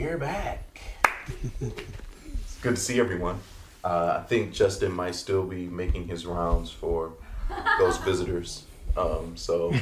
[0.00, 0.80] We're back.
[1.60, 3.40] it's good to see everyone.
[3.82, 7.14] Uh, I think Justin might still be making his rounds for
[7.80, 8.62] those visitors.
[8.96, 9.74] Um, so,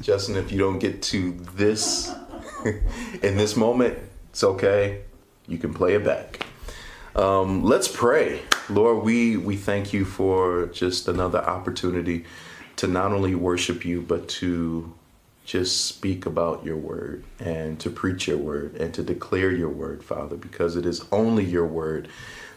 [0.00, 2.12] Justin, if you don't get to this
[2.64, 3.96] in this moment,
[4.30, 5.02] it's okay.
[5.46, 6.44] You can play it back.
[7.14, 8.42] Um, let's pray.
[8.68, 12.24] Lord, we, we thank you for just another opportunity
[12.74, 14.92] to not only worship you, but to
[15.44, 20.04] just speak about your word and to preach your word and to declare your word,
[20.04, 22.08] Father, because it is only your word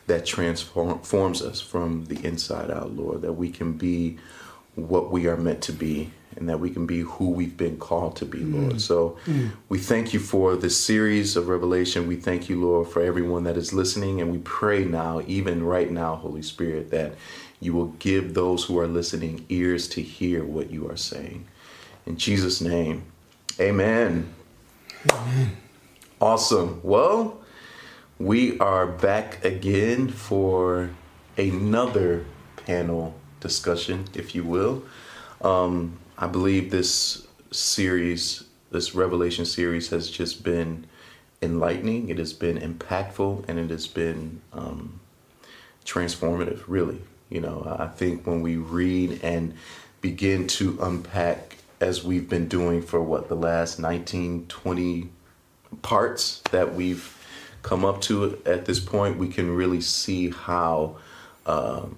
[0.07, 4.17] that transforms us from the inside out, Lord, that we can be
[4.75, 8.17] what we are meant to be and that we can be who we've been called
[8.17, 8.73] to be, Lord.
[8.73, 8.81] Mm.
[8.81, 9.51] So mm.
[9.69, 12.07] we thank you for this series of revelation.
[12.07, 14.19] We thank you, Lord, for everyone that is listening.
[14.19, 17.15] And we pray now, even right now, Holy Spirit, that
[17.61, 21.47] you will give those who are listening ears to hear what you are saying.
[22.05, 23.03] In Jesus' name,
[23.59, 24.33] amen.
[25.11, 25.57] Amen.
[26.21, 26.79] Awesome.
[26.83, 27.41] Well,
[28.19, 30.91] we are back again for
[31.35, 32.25] another
[32.65, 34.83] panel discussion, if you will.
[35.41, 40.85] Um, I believe this series, this Revelation series, has just been
[41.41, 44.99] enlightening, it has been impactful, and it has been um,
[45.85, 47.01] transformative, really.
[47.29, 49.55] You know, I think when we read and
[50.01, 55.09] begin to unpack as we've been doing for what the last 19 20
[55.81, 57.11] parts that we've
[57.61, 60.95] come up to at this point we can really see how
[61.45, 61.97] um,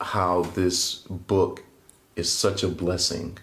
[0.00, 1.62] how this book
[2.14, 3.38] is such a blessing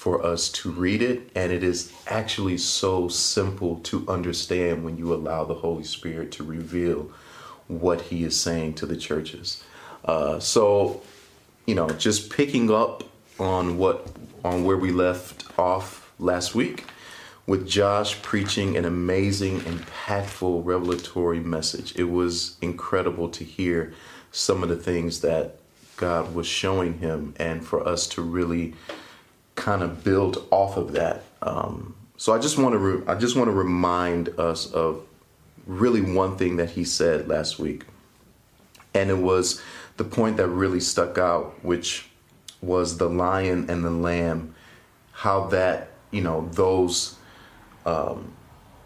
[0.00, 1.30] for us to read it.
[1.34, 6.42] And it is actually so simple to understand when you allow the holy spirit to
[6.42, 7.10] reveal
[7.68, 9.62] what he is saying to the churches.
[10.04, 11.02] Uh, so
[11.66, 13.04] you know just picking up
[13.38, 14.08] on what
[14.44, 16.84] on where we left off last week
[17.46, 21.96] with Josh preaching an amazing, impactful, revelatory message.
[21.96, 23.92] It was incredible to hear
[24.30, 25.56] some of the things that
[25.96, 28.74] God was showing him and for us to really
[29.54, 31.24] kind of build off of that.
[31.42, 35.02] Um, so I just want to re- I just want to remind us of
[35.66, 37.84] really one thing that he said last week.
[38.94, 39.60] And it was
[39.96, 42.09] the point that really stuck out, which
[42.62, 44.54] was the lion and the lamb,
[45.12, 47.16] how that, you know, those
[47.86, 48.32] um,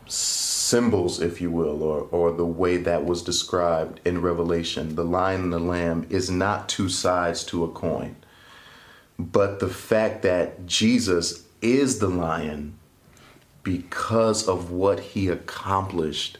[0.06, 5.42] symbols, if you will, or, or the way that was described in Revelation, the lion
[5.42, 8.16] and the lamb is not two sides to a coin,
[9.18, 12.78] but the fact that Jesus is the lion
[13.62, 16.38] because of what he accomplished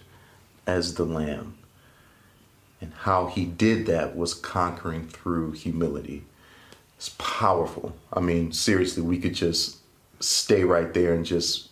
[0.66, 1.56] as the lamb.
[2.80, 6.24] And how he did that was conquering through humility.
[6.96, 7.94] It's powerful.
[8.12, 9.78] I mean, seriously, we could just
[10.20, 11.70] stay right there and just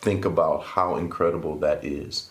[0.00, 2.30] think about how incredible that is.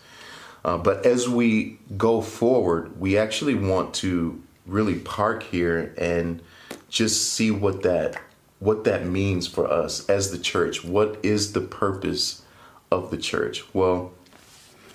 [0.64, 6.40] Uh, but as we go forward, we actually want to really park here and
[6.88, 8.20] just see what that
[8.60, 10.82] what that means for us as the church.
[10.82, 12.42] What is the purpose
[12.90, 13.62] of the church?
[13.74, 14.12] Well,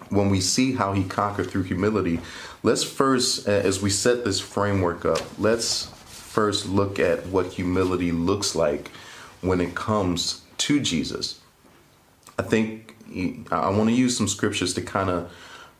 [0.09, 2.19] when we see how he conquered through humility,
[2.63, 5.91] let's first, as we set this framework up, let's
[6.29, 8.89] first look at what humility looks like
[9.41, 11.39] when it comes to Jesus.
[12.37, 12.95] I think
[13.51, 15.31] I want to use some scriptures to kind of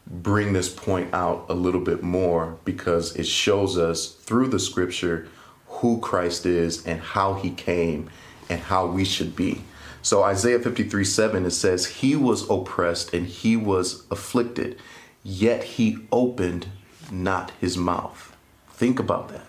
[0.08, 5.28] bring this point out a little bit more because it shows us through the scripture
[5.68, 8.10] who Christ is and how he came
[8.50, 9.62] and how we should be.
[10.02, 14.80] So Isaiah 53 7, it says, He was oppressed and he was afflicted,
[15.22, 16.70] yet he opened
[17.12, 18.36] not his mouth.
[18.72, 19.49] Think about that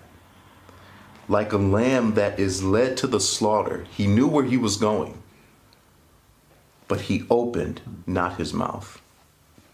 [1.30, 3.86] like a lamb that is led to the slaughter.
[3.96, 5.22] He knew where he was going,
[6.88, 9.00] but he opened not his mouth.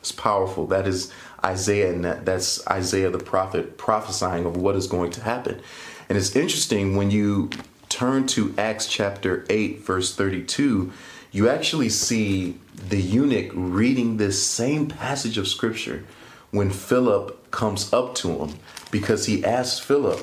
[0.01, 0.67] It's powerful.
[0.67, 1.11] That is
[1.43, 5.63] Isaiah, and that, that's Isaiah the prophet prophesying of what is going to happen.
[6.11, 7.49] And it's interesting when you
[7.89, 10.93] turn to Acts chapter 8, verse 32,
[11.33, 16.05] you actually see the eunuch reading this same passage of scripture
[16.51, 18.59] when Philip comes up to him
[18.91, 20.21] because he asks Philip,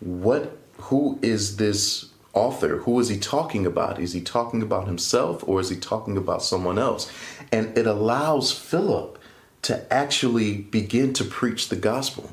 [0.00, 2.78] What who is this author?
[2.78, 3.98] Who is he talking about?
[3.98, 7.10] Is he talking about himself or is he talking about someone else?
[7.50, 9.18] And it allows Philip
[9.62, 12.32] to actually begin to preach the gospel.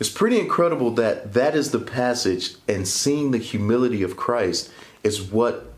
[0.00, 4.72] It's pretty incredible that that is the passage, and seeing the humility of Christ
[5.04, 5.72] is what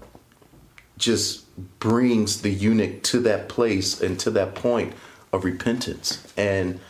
[0.97, 1.45] just
[1.79, 4.95] brings the eunuch to that place and to that point
[5.35, 6.81] of repentance and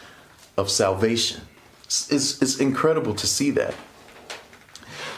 [0.57, 1.41] of salvation.
[1.83, 3.75] It's, it's, it's incredible to see that.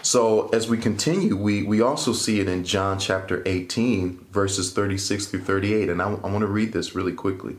[0.06, 5.26] So as we continue, we, we also see it in John chapter 18, verses 36
[5.26, 5.88] through 38.
[5.88, 7.56] And I, I want to read this really quickly.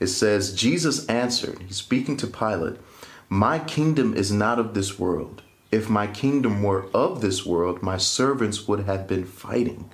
[0.00, 2.80] It says, Jesus answered, he's speaking to Pilate,
[3.28, 5.42] My kingdom is not of this world.
[5.70, 9.90] If my kingdom were of this world, my servants would have been fighting,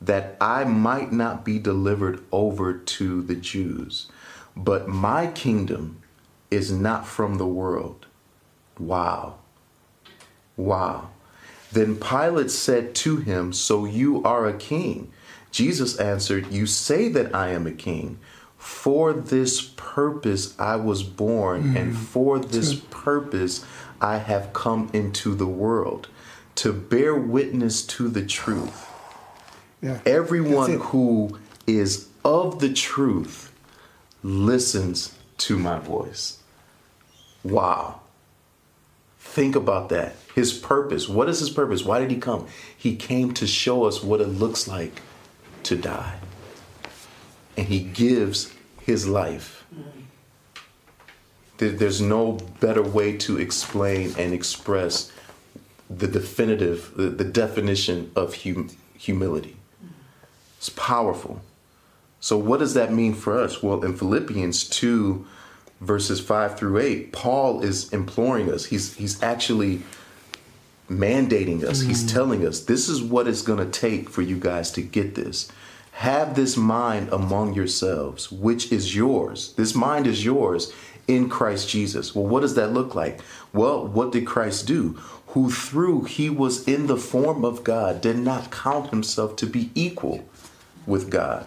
[0.00, 4.06] that I might not be delivered over to the Jews.
[4.56, 6.00] But my kingdom
[6.50, 8.06] is not from the world.
[8.78, 9.40] Wow.
[10.56, 11.10] Wow.
[11.74, 15.10] Then Pilate said to him, So you are a king?
[15.50, 18.18] Jesus answered, You say that I am a king.
[18.56, 21.76] For this purpose I was born, mm.
[21.76, 23.64] and for this purpose
[24.00, 26.08] I have come into the world
[26.56, 28.88] to bear witness to the truth.
[29.82, 29.98] Yeah.
[30.06, 33.52] Everyone who is of the truth
[34.22, 36.38] listens to my voice.
[37.42, 38.00] Wow.
[39.24, 40.14] Think about that.
[40.34, 41.08] His purpose.
[41.08, 41.82] What is his purpose?
[41.82, 42.46] Why did he come?
[42.76, 45.00] He came to show us what it looks like
[45.64, 46.18] to die.
[47.56, 49.64] And he gives his life.
[51.56, 55.10] There's no better way to explain and express
[55.90, 59.56] the definitive, the, definition of hum, humility.
[60.58, 61.42] It's powerful.
[62.20, 63.62] So, what does that mean for us?
[63.62, 65.26] Well, in Philippians 2,
[65.84, 68.66] verses 5 through 8, Paul is imploring us.
[68.66, 69.82] He's, he's actually
[70.88, 71.82] mandating us.
[71.82, 71.86] Mm.
[71.88, 75.14] He's telling us this is what it's going to take for you guys to get
[75.14, 75.50] this.
[75.92, 79.52] Have this mind among yourselves, which is yours.
[79.54, 80.72] This mind is yours
[81.06, 82.14] in Christ Jesus.
[82.14, 83.20] Well, what does that look like?
[83.52, 84.98] Well, what did Christ do?
[85.28, 89.70] Who through he was in the form of God did not count himself to be
[89.74, 90.24] equal
[90.86, 91.46] with God.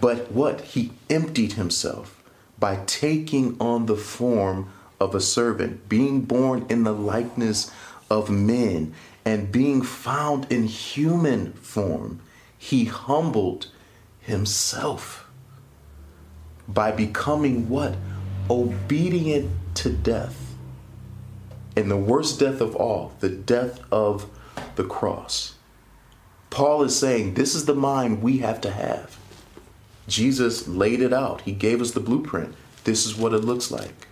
[0.00, 0.60] But what?
[0.62, 2.19] He emptied himself
[2.60, 4.70] by taking on the form
[5.00, 7.70] of a servant, being born in the likeness
[8.10, 12.20] of men, and being found in human form.
[12.58, 13.68] He humbled
[14.20, 15.26] himself
[16.68, 17.96] by becoming what?
[18.48, 20.54] Obedient to death.
[21.76, 24.26] And the worst death of all, the death of
[24.76, 25.54] the cross.
[26.50, 29.19] Paul is saying this is the mind we have to have.
[30.10, 32.54] Jesus laid it out, He gave us the blueprint.
[32.84, 34.08] This is what it looks like.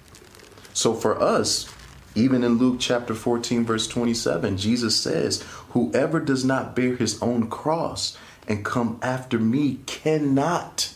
[0.72, 1.68] So for us,
[2.14, 7.48] even in Luke chapter 14, verse 27, Jesus says, Whoever does not bear his own
[7.48, 8.16] cross
[8.46, 10.94] and come after me cannot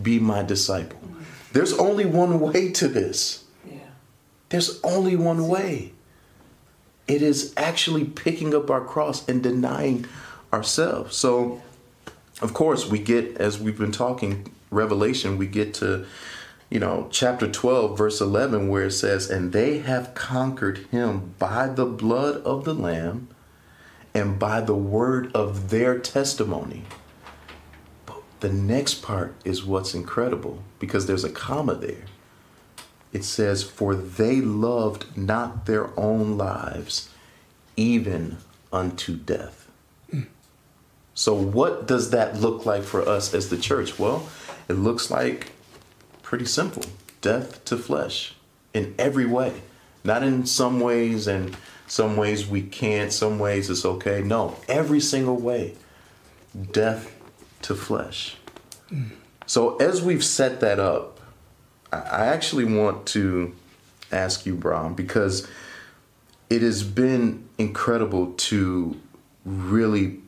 [0.00, 0.98] be my disciple.
[1.52, 3.44] There's only one way to this.
[3.66, 3.78] Yeah.
[4.48, 5.92] There's only one way.
[7.06, 10.06] It is actually picking up our cross and denying
[10.52, 11.16] ourselves.
[11.16, 11.62] So,
[12.40, 16.06] of course, we get, as we've been talking, Revelation, we get to,
[16.70, 21.66] you know, chapter 12, verse 11, where it says, And they have conquered him by
[21.66, 23.28] the blood of the Lamb
[24.14, 26.84] and by the word of their testimony.
[28.06, 32.04] But the next part is what's incredible because there's a comma there.
[33.12, 37.08] It says, For they loved not their own lives,
[37.76, 38.38] even
[38.72, 39.68] unto death.
[40.12, 40.26] Mm.
[41.18, 43.98] So, what does that look like for us as the church?
[43.98, 44.28] Well,
[44.68, 45.50] it looks like
[46.22, 46.84] pretty simple
[47.20, 48.36] death to flesh
[48.72, 49.62] in every way.
[50.04, 51.56] Not in some ways and
[51.88, 54.22] some ways we can't, some ways it's okay.
[54.22, 55.74] No, every single way.
[56.70, 57.12] Death
[57.62, 58.36] to flesh.
[59.44, 61.18] So, as we've set that up,
[61.92, 63.56] I actually want to
[64.12, 65.48] ask you, Brahm, because
[66.48, 68.96] it has been incredible to
[69.44, 70.20] really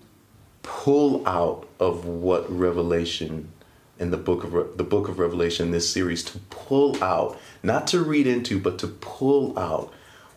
[0.71, 3.51] pull out of what Revelation
[3.99, 7.89] in the book of Re- the book of Revelation, this series, to pull out, not
[7.89, 9.93] to read into, but to pull out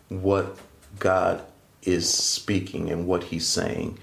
[0.10, 0.58] what
[1.00, 1.44] God
[1.84, 4.00] is speaking and what He's saying.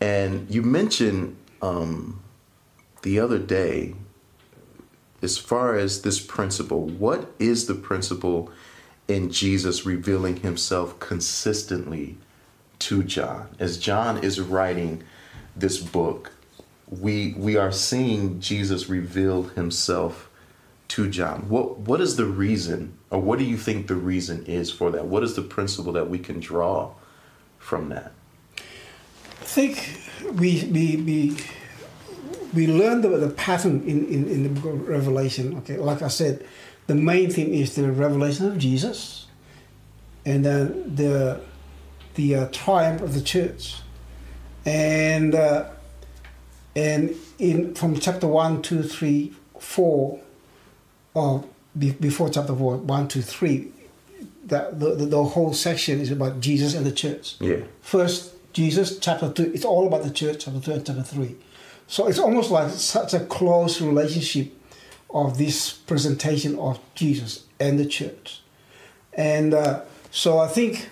[0.00, 2.22] And you mentioned um,
[3.02, 3.94] the other day,
[5.20, 8.50] as far as this principle, what is the principle
[9.06, 12.16] in Jesus revealing Himself consistently
[12.78, 13.54] to John?
[13.58, 15.04] As John is writing
[15.56, 16.32] this book,
[16.88, 20.30] we we are seeing Jesus reveal Himself
[20.88, 21.48] to John.
[21.48, 25.06] What what is the reason, or what do you think the reason is for that?
[25.06, 26.92] What is the principle that we can draw
[27.58, 28.12] from that?
[28.56, 30.00] I think
[30.34, 31.36] we we we
[32.54, 35.56] we learn the, the pattern in, in, in the book of Revelation.
[35.58, 36.46] Okay, like I said,
[36.86, 39.26] the main thing is the revelation of Jesus,
[40.24, 41.40] and then the
[42.14, 43.76] the uh, triumph of the church,
[44.64, 45.68] and uh,
[46.74, 50.20] and in from chapter one, two, three, four
[51.14, 51.44] or
[51.78, 53.72] be, before chapter four, one, two, three,
[54.46, 57.36] that the, the, the whole section is about Jesus and the church.
[57.40, 57.60] Yeah.
[57.80, 61.36] First, Jesus, chapter two, it's all about the church, chapter two and chapter three.
[61.86, 64.52] So it's almost like such a close relationship
[65.10, 68.40] of this presentation of Jesus and the church.
[69.12, 70.88] And uh, so I think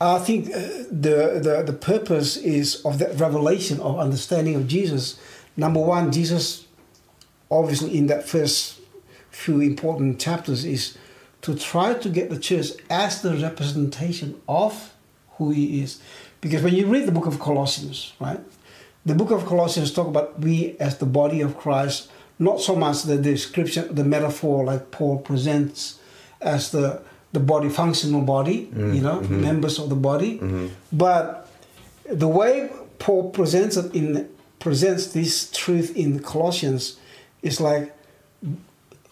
[0.00, 5.18] I think uh, the, the the purpose is of that revelation of understanding of Jesus.
[5.56, 6.66] Number one, Jesus,
[7.50, 8.78] obviously in that first
[9.30, 10.96] few important chapters, is
[11.42, 14.94] to try to get the church as the representation of
[15.36, 16.00] who He is.
[16.40, 18.40] Because when you read the book of Colossians, right,
[19.04, 23.02] the book of Colossians talk about we as the body of Christ, not so much
[23.02, 25.98] the description, the metaphor like Paul presents
[26.40, 27.02] as the
[27.32, 29.40] the body, functional body, mm, you know, mm-hmm.
[29.40, 30.38] members of the body.
[30.38, 30.68] Mm-hmm.
[30.92, 31.50] But
[32.10, 36.98] the way Paul presents it in presents this truth in Colossians
[37.42, 37.94] is like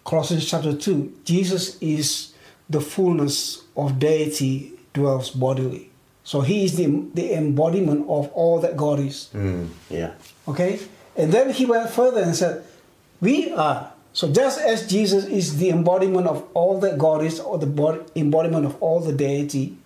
[0.05, 1.13] Colossians chapter two.
[1.25, 2.33] Jesus is
[2.69, 5.91] the fullness of deity dwells bodily.
[6.25, 9.31] So he is the, the embodiment of all that God is.
[9.33, 10.15] Mm, yeah.
[10.49, 10.81] Okay?
[11.17, 12.65] And then he went further and said,
[13.21, 17.59] We are so just as Jesus is the embodiment of all that God is, or
[17.59, 19.77] the embodiment of all the deity,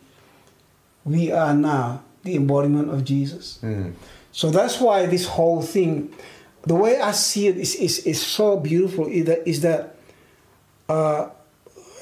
[1.04, 3.58] we are now the embodiment of Jesus.
[3.60, 3.94] Mm.
[4.30, 6.14] So that's why this whole thing,
[6.62, 9.96] the way I see it is, is, is so beautiful is that, is that
[10.88, 11.30] uh,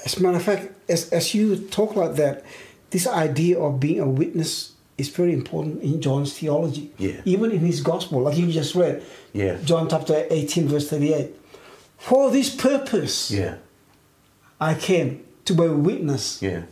[0.05, 2.45] as a matter of fact, as, as you talk like that,
[2.91, 6.91] this idea of being a witness is very important in John's theology.
[6.99, 7.21] Yeah.
[7.25, 9.01] Even in his gospel, like you just read.
[9.33, 9.57] Yeah.
[9.65, 11.38] John chapter 18, verse 38
[11.99, 13.55] for this purpose, yeah,
[14.59, 16.63] I came to bear witness yeah.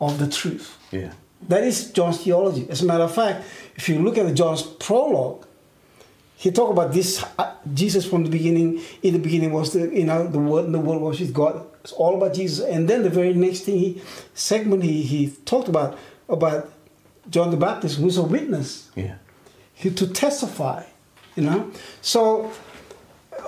[0.00, 0.76] of the truth.
[0.92, 1.12] Yeah.
[1.48, 2.68] That is John's theology.
[2.68, 3.44] As a matter of fact,
[3.76, 5.46] if you look at John's prologue,
[6.36, 8.80] he talked about this uh, Jesus from the beginning.
[9.02, 11.66] In the beginning was the you know the word, and the word was with God.
[11.82, 12.64] It's all about Jesus.
[12.64, 14.02] And then the very next thing he
[14.34, 15.98] segment he he talked about
[16.28, 16.70] about
[17.30, 18.90] John the Baptist, who's a witness.
[18.94, 19.16] Yeah.
[19.74, 20.84] He to testify.
[21.36, 21.70] You know,
[22.02, 22.50] so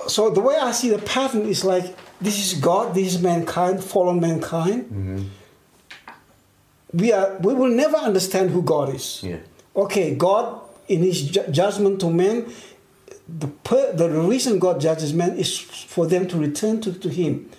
[0.07, 3.83] so the way I see the pattern is like this is God, this is mankind,
[3.83, 4.85] fallen mankind.
[4.85, 5.23] Mm-hmm.
[6.93, 9.23] We are we will never understand who God is.
[9.23, 9.37] Yeah.
[9.75, 12.51] Okay, God in His ju- judgment to men,
[13.27, 17.49] the per, the reason God judges men is for them to return to, to Him.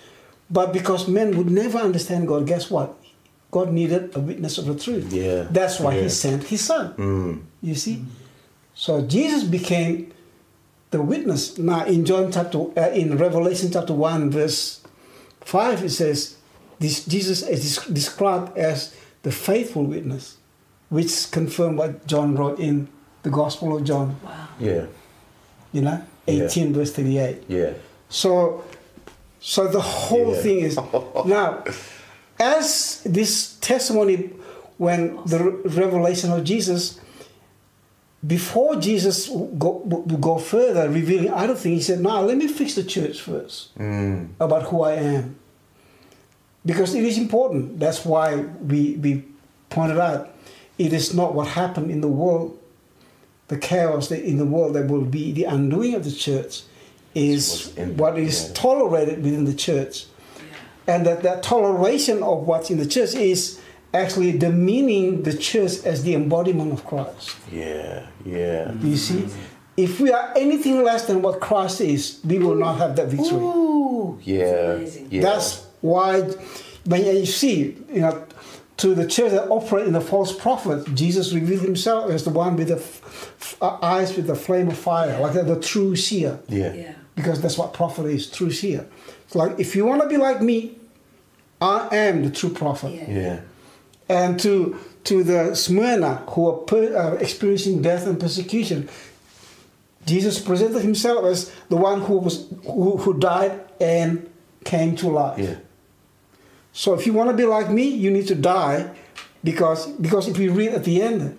[0.51, 2.95] But because men would never understand God, guess what?
[3.51, 5.13] God needed a witness of the truth.
[5.13, 5.47] Yeah.
[5.51, 6.03] That's why yeah.
[6.03, 6.95] He sent His Son.
[6.95, 7.43] Mm.
[7.63, 8.05] You see,
[8.75, 10.13] so Jesus became
[10.93, 11.59] the witness.
[11.59, 14.81] Now in John chapter, uh, in Revelation chapter one verse
[15.41, 16.37] five, it says
[16.79, 20.37] this Jesus is described as the faithful witness,
[20.89, 22.89] which confirmed what John wrote in
[23.25, 24.19] the Gospel of John.
[24.23, 24.49] Wow.
[24.61, 24.87] Yeah.
[25.73, 26.77] You know, eighteen yeah.
[26.77, 27.45] verse thirty-eight.
[27.49, 27.73] Yeah.
[28.09, 28.63] So,
[29.41, 30.43] so the whole yeah.
[30.43, 30.79] thing is
[31.25, 31.65] now,
[32.39, 34.31] as this testimony,
[34.77, 37.01] when the revelation of Jesus
[38.25, 42.75] before Jesus go, would go further, revealing other things, he said, "Now let me fix
[42.77, 44.29] the church first mm.
[44.39, 45.37] about who I am,
[46.65, 47.81] because it is important.
[47.81, 49.25] That's why we we
[49.71, 50.31] pointed out
[50.79, 52.59] it is not what happened in the world,
[53.49, 56.63] the chaos that in the world that will be the undoing of the church,
[57.15, 60.95] is what is tolerated within the church, yeah.
[60.95, 63.59] and that that toleration of what's in the church is."
[63.95, 67.37] Actually demeaning the church as the embodiment of Christ.
[67.51, 68.73] Yeah, yeah.
[68.81, 69.29] You see?
[69.77, 73.39] If we are anything less than what Christ is, we will not have that victory.
[73.41, 74.79] Ooh, yeah,
[75.11, 75.23] yeah.
[75.23, 76.23] That's why
[76.85, 78.27] when you see, you know,
[78.79, 82.57] to the church that operate in the false prophet, Jesus revealed himself as the one
[82.57, 85.97] with the f- f- uh, eyes with the flame of fire, like the, the true
[85.97, 86.41] seer.
[86.49, 86.73] Yeah.
[86.75, 86.95] yeah.
[87.15, 88.87] Because that's what prophet is, true seer.
[89.25, 90.77] It's like, if you want to be like me,
[91.61, 92.93] I am the true prophet.
[92.93, 93.11] Yeah.
[93.11, 93.41] yeah
[94.13, 98.89] and to to the Smyrna who are per, uh, experiencing death and persecution.
[100.05, 104.29] Jesus presented himself as the one who was who, who died and
[104.65, 105.39] came to life.
[105.39, 105.57] Yeah.
[106.73, 108.91] So if you want to be like me, you need to die,
[109.45, 111.39] because because if we read at the end,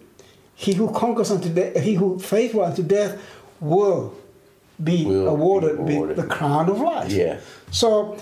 [0.56, 3.20] he who conquers unto death, he who faithful unto death,
[3.60, 4.14] will
[4.82, 7.12] be will awarded, be awarded with the crown of life.
[7.12, 7.40] Yeah.
[7.72, 8.18] So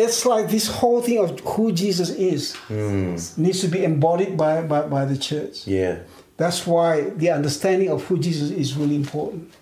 [0.00, 3.38] it's like this whole thing of who Jesus is mm.
[3.38, 5.66] needs to be embodied by, by, by the church.
[5.66, 6.00] Yeah.
[6.36, 9.52] That's why the understanding of who Jesus is really important.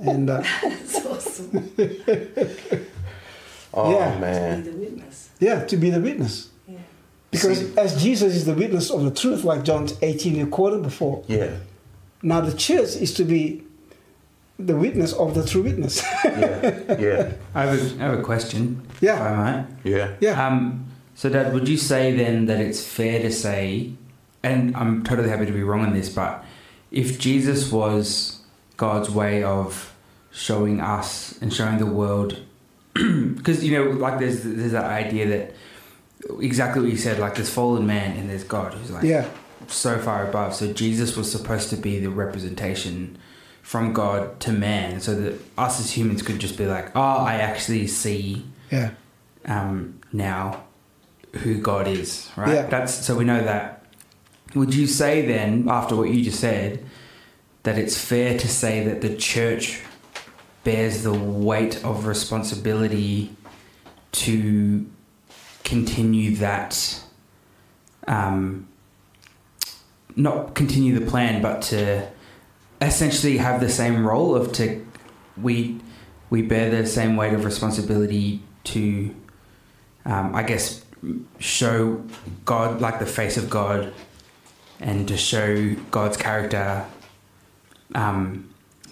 [0.00, 1.72] And uh, that's awesome.
[3.74, 4.18] oh yeah.
[4.18, 4.64] man.
[4.64, 5.30] To be the witness.
[5.38, 6.48] Yeah, to be the witness.
[6.66, 6.78] Yeah.
[7.30, 10.82] Because See, as Jesus is the witness of the truth, like John 18 you quoted
[10.82, 11.22] before.
[11.26, 11.56] Yeah.
[12.22, 13.65] Now the church is to be
[14.58, 16.02] the witness of the true witness.
[16.24, 16.96] yeah.
[16.98, 17.32] Yeah.
[17.54, 18.82] I have a, I have a question.
[19.00, 19.14] Yeah.
[19.16, 19.66] If I might.
[19.84, 20.14] Yeah.
[20.20, 20.46] yeah.
[20.46, 23.92] Um, so, Dad, would you say then that it's fair to say,
[24.42, 26.44] and I'm totally happy to be wrong on this, but
[26.90, 28.40] if Jesus was
[28.76, 29.94] God's way of
[30.30, 32.38] showing us and showing the world
[32.94, 35.54] because you know like there's there's that idea that
[36.40, 39.26] exactly what you said like there's fallen man and there's God who's like Yeah.
[39.66, 43.16] so far above so Jesus was supposed to be the representation
[43.66, 47.00] from God to man so that us as humans could just be like oh
[47.32, 48.90] I actually see Yeah.
[49.44, 50.62] um, now
[51.42, 52.54] who God is, right?
[52.54, 52.66] Yeah.
[52.66, 53.84] That's so we know that.
[54.54, 56.86] Would you say then, after what you just said,
[57.64, 59.80] that it's fair to say that the church
[60.64, 63.34] bears the weight of responsibility
[64.12, 64.86] to
[65.64, 67.02] continue that,
[68.06, 68.66] um,
[70.14, 72.08] not continue the plan, but to
[72.80, 74.86] essentially have the same role of to
[75.40, 75.80] we
[76.30, 79.14] we bear the same weight of responsibility to
[80.04, 80.84] um, I guess
[81.38, 82.02] show
[82.44, 83.92] God like the face of God
[84.80, 86.84] and to show God's character
[87.94, 88.48] um,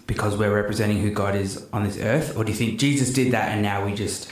[0.06, 2.36] because we're representing who God is on this earth.
[2.36, 4.30] Or do you think Jesus did that and now we just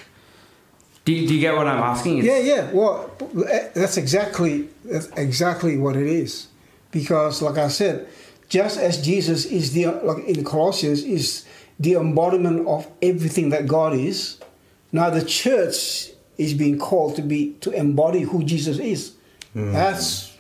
[1.04, 2.18] do, do you get what I'm asking?
[2.18, 2.70] It's- Yeah, yeah.
[2.70, 3.10] Well,
[3.74, 6.46] that's exactly that's exactly what it is,
[6.92, 8.06] because like I said,
[8.52, 11.46] just as Jesus is the like in Colossians is
[11.80, 14.38] the embodiment of everything that God is,
[14.92, 19.14] now the church is being called to be to embody who Jesus is.
[19.56, 19.72] Mm.
[19.72, 20.36] That's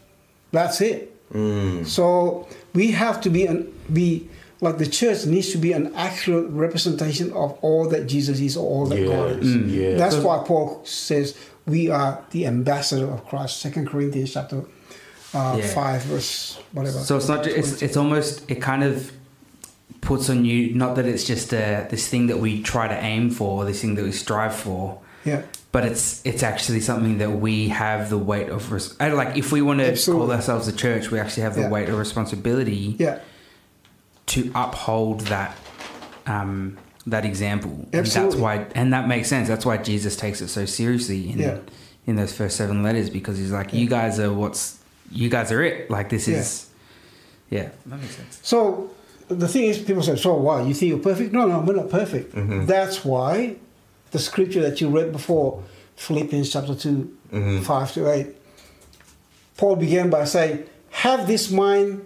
[0.50, 1.08] that's it.
[1.32, 1.86] Mm.
[1.86, 4.28] So we have to be an be
[4.60, 8.68] like the church needs to be an accurate representation of all that Jesus is, or
[8.68, 9.56] all that God is.
[9.56, 9.98] Yes, yes.
[9.98, 11.34] That's why Paul says
[11.66, 13.56] we are the ambassador of Christ.
[13.56, 14.64] Second Corinthians chapter
[15.34, 15.66] uh, Yeah.
[15.68, 16.98] five, verse whatever.
[16.98, 17.46] So it's not.
[17.46, 18.50] It's it's almost.
[18.50, 19.12] It kind of
[20.00, 20.74] puts on you.
[20.74, 23.94] Not that it's just a, this thing that we try to aim for, this thing
[23.94, 28.48] that we strive for, yeah, but it's it's actually something that we have the weight
[28.48, 28.70] of.
[28.72, 30.26] Res- and like if we want to Absolutely.
[30.26, 31.70] call ourselves a church, we actually have the Yeah.
[31.70, 33.20] weight of responsibility yeah,
[34.26, 35.56] to uphold that.
[36.26, 39.48] Um, that example, and that's why, and that makes sense.
[39.48, 41.56] That's why Jesus takes it so seriously in Yeah.
[42.06, 44.78] in those first seven letters because he's like, "You guys are what's,
[45.12, 46.38] you guys are it." Like this Yeah.
[46.38, 46.66] is,
[47.50, 48.38] yeah, that makes sense.
[48.42, 48.90] So
[49.28, 51.90] the thing is, people say, "So why you think you're perfect?" No, no, we're not
[51.90, 52.34] perfect.
[52.66, 53.56] That's why
[54.10, 55.62] the scripture that you read before,
[55.96, 57.08] Philippians chapter 2
[57.62, 58.28] five to eight.
[59.56, 62.02] Paul began by saying, "Have this mind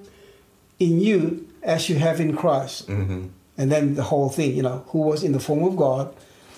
[0.78, 3.22] in you as you have in Christ." Mm-hmm.
[3.58, 6.12] and then the whole thing, you know, who was in the form of God,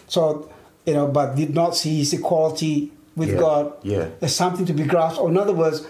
[0.08, 0.48] so
[0.84, 4.06] you know, but did not see his equality with Yeah, God yeah.
[4.20, 5.20] as something to be grasped.
[5.20, 5.86] Or in other words,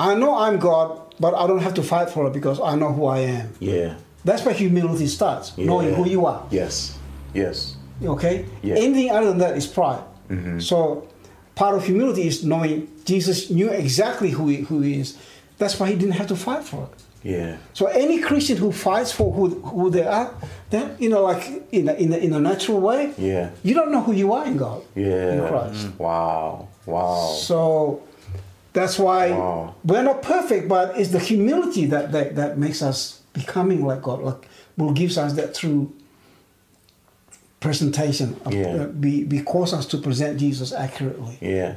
[0.00, 2.92] I know I'm God, but I don't have to fight for it because I know
[2.92, 3.50] who I am.
[3.60, 3.94] Yeah.
[4.24, 5.66] That's where humility starts, yeah.
[5.66, 6.46] knowing who you are.
[6.50, 6.96] Yes.
[7.34, 7.76] Yes.
[8.02, 8.76] Okay, Yeah.
[8.76, 10.02] anything other than that is pride.
[10.30, 10.62] Mhm.
[10.62, 11.04] So
[11.56, 15.16] part of humility is knowing Jesus knew exactly who he, who he is.
[15.58, 17.02] That's why he didn't have to fight for it.
[17.24, 17.56] Yeah.
[17.74, 20.30] So any Christian who fights for who, who they are,
[20.70, 23.50] then you know, like in a, in a, in a natural way, Yeah.
[23.64, 25.32] you don't know who you are in God, Yeah.
[25.32, 25.88] in Christ.
[25.98, 26.68] Wow.
[26.86, 27.32] Wow.
[27.40, 28.02] So
[28.78, 29.74] that's why Wow.
[29.84, 34.20] we're not perfect, but it's the humility that, that that makes us becoming like God,
[34.22, 35.92] like will gives us that true
[37.60, 38.66] presentation, of, Yeah.
[38.82, 41.36] uh, be, be cause us to present Jesus accurately.
[41.40, 41.74] Yeah.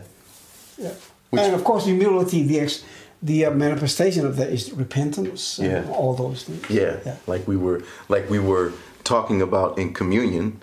[0.77, 0.89] Yeah.
[1.31, 2.83] Which- and of course, humility, the ex,
[3.23, 5.93] the uh, manifestation of that is repentance, and Yeah.
[5.93, 6.63] all those things.
[6.69, 6.97] Yeah.
[7.05, 7.15] Yeah.
[7.27, 10.61] Like we were like we were talking about in communion.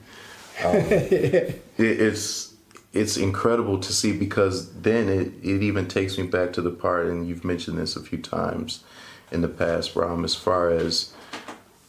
[0.65, 2.48] Um, it, it's
[2.93, 7.07] it's incredible to see because then it, it even takes me back to the part
[7.07, 8.83] and you've mentioned this a few times
[9.31, 11.13] in the past, Ram, as far as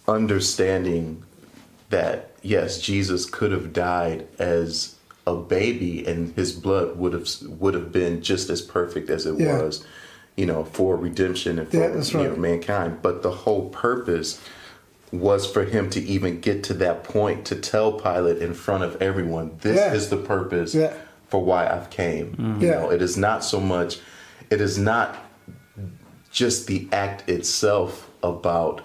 [0.08, 1.24] understanding
[1.90, 7.74] that yes, Jesus could have died as a baby and his blood would have would
[7.74, 9.62] have been just as perfect as it Yeah.
[9.62, 9.86] was,
[10.36, 13.00] you know, for redemption and for Yeah, you know, mankind.
[13.02, 14.42] But the whole purpose
[15.12, 19.02] was for him to even get to that point to tell Pilate in front of
[19.02, 19.94] everyone, this Yeah.
[19.94, 20.94] is the purpose Yeah.
[21.30, 22.32] for why I've came.
[22.34, 22.62] Mm-hmm.
[22.62, 22.74] You Yeah.
[22.82, 24.00] know, it is not so much
[24.52, 25.16] it is not
[26.32, 28.82] just the act itself about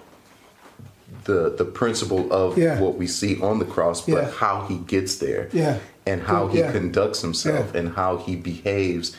[1.23, 2.79] the the principle of Yeah.
[2.79, 4.29] what we see on the cross, but Yeah.
[4.31, 5.77] how he gets there, Yeah.
[6.05, 6.71] and how he Yeah.
[6.71, 7.79] conducts himself, Yeah.
[7.79, 9.15] and how he behaves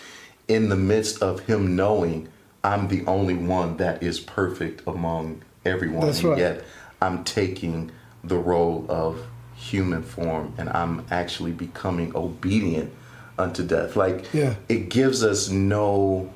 [0.46, 2.28] in the midst of him knowing
[2.62, 6.38] I'm the only one that is perfect among everyone, That's and right.
[6.38, 6.64] yet
[7.00, 7.90] I'm taking
[8.24, 9.20] the role of
[9.54, 12.92] human form, and I'm actually becoming obedient
[13.38, 13.96] unto death.
[13.96, 14.54] Like Yeah.
[14.68, 16.30] it gives us no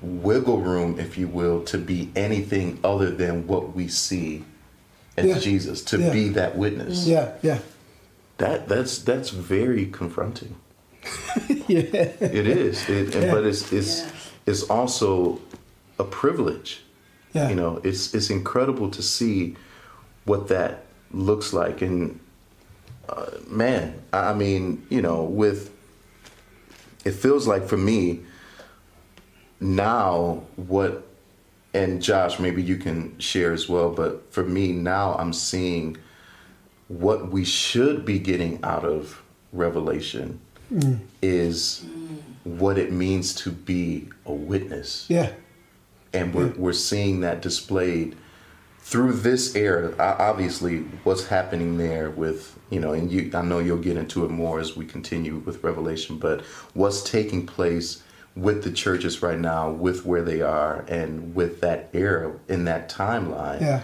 [0.00, 4.44] wiggle room, if you will, to be anything other than what we see
[5.16, 5.38] as Yeah.
[5.38, 6.12] Jesus, to Yeah.
[6.12, 7.06] be that witness.
[7.06, 7.58] Yeah, yeah,
[8.38, 10.54] That that's that's very confronting.
[11.66, 11.80] yeah,
[12.20, 12.88] It is.
[12.88, 13.32] It, Yeah.
[13.32, 14.04] but it's it's
[14.46, 15.40] it's also
[15.98, 16.82] a privilege.
[17.32, 17.48] yeah.
[17.48, 19.56] You know, it's it's incredible to see
[20.28, 21.80] what that looks like.
[21.82, 22.20] And
[23.08, 25.74] uh, man, I mean, you know, with
[27.04, 28.20] it feels like for me
[29.60, 31.04] now what
[31.74, 35.96] and Josh, maybe you can share as well, but for me now I'm seeing
[36.88, 40.40] what we should be getting out of Revelation
[41.22, 41.84] is
[42.44, 45.32] what it means to be a witness Yeah.
[46.12, 48.16] and we're, we're seeing that displayed
[48.88, 53.76] through this era obviously what's happening there with you know and you i know you'll
[53.76, 56.40] get into it more as we continue with revelation but
[56.72, 58.02] what's taking place
[58.34, 62.88] with the churches right now with where they are and with that era in that
[62.88, 63.82] timeline Yeah.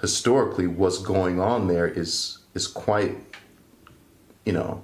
[0.00, 3.16] historically what's going on there is is quite
[4.46, 4.82] you know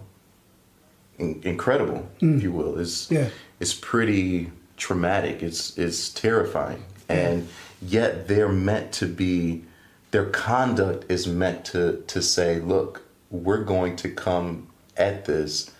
[1.18, 2.42] in, incredible if mm.
[2.42, 2.79] you will.
[2.79, 3.29] It's Yeah.
[3.61, 5.42] it's pretty traumatic.
[5.42, 6.83] It's it's terrifying.
[7.09, 7.48] And
[7.86, 9.64] yet they're meant to be
[10.10, 15.70] their conduct is meant to to say look we're going to come at this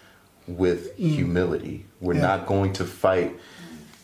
[0.49, 1.09] with mm.
[1.15, 1.87] humility.
[2.01, 2.23] We're Yeah.
[2.23, 3.39] not going to fight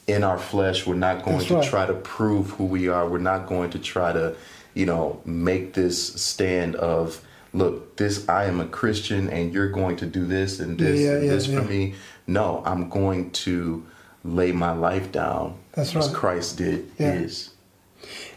[0.06, 0.86] in our flesh.
[0.86, 1.64] We're not going That's to right.
[1.68, 3.08] try to prove who we are.
[3.08, 4.36] We're not going to try to
[4.74, 7.20] you know make this stand of
[7.52, 11.14] look this i am a christian and you're going to do this and this Yeah,
[11.14, 11.94] and yeah, this for me.
[12.28, 13.84] No i'm going to
[14.22, 16.16] lay my life down That's as right.
[16.16, 17.50] christ did his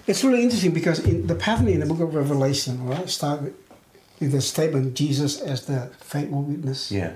[0.08, 3.54] It's really interesting because in the pattern in the book of Revelation, right, start with,
[4.20, 6.92] with the statement Jesus as the faithful witness.
[6.92, 7.14] yeah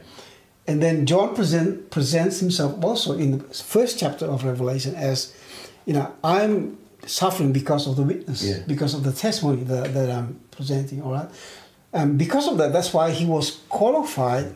[0.68, 5.34] And then John present, presents himself also in the first chapter of Revelation as,
[5.86, 8.60] you know, I'm suffering because of the witness, Yeah.
[8.68, 11.30] because of the testimony that, that I'm presenting, all right?
[11.94, 14.56] And because of that, that's why he was qualified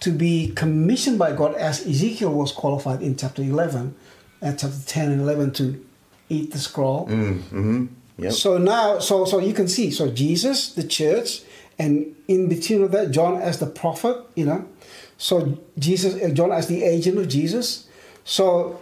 [0.00, 3.94] to be commissioned by God as Ezekiel was qualified in chapter 11
[4.40, 5.84] and chapter 10 and 11 to
[6.28, 7.06] eat the scroll.
[7.06, 7.86] mm, mm-hmm
[8.18, 11.42] yep So now, so so you can see, so Jesus, the church,
[11.78, 14.66] and in between of that, John as the prophet, you know,
[15.16, 17.86] so Jesus, uh, John as the agent of Jesus.
[18.24, 18.80] So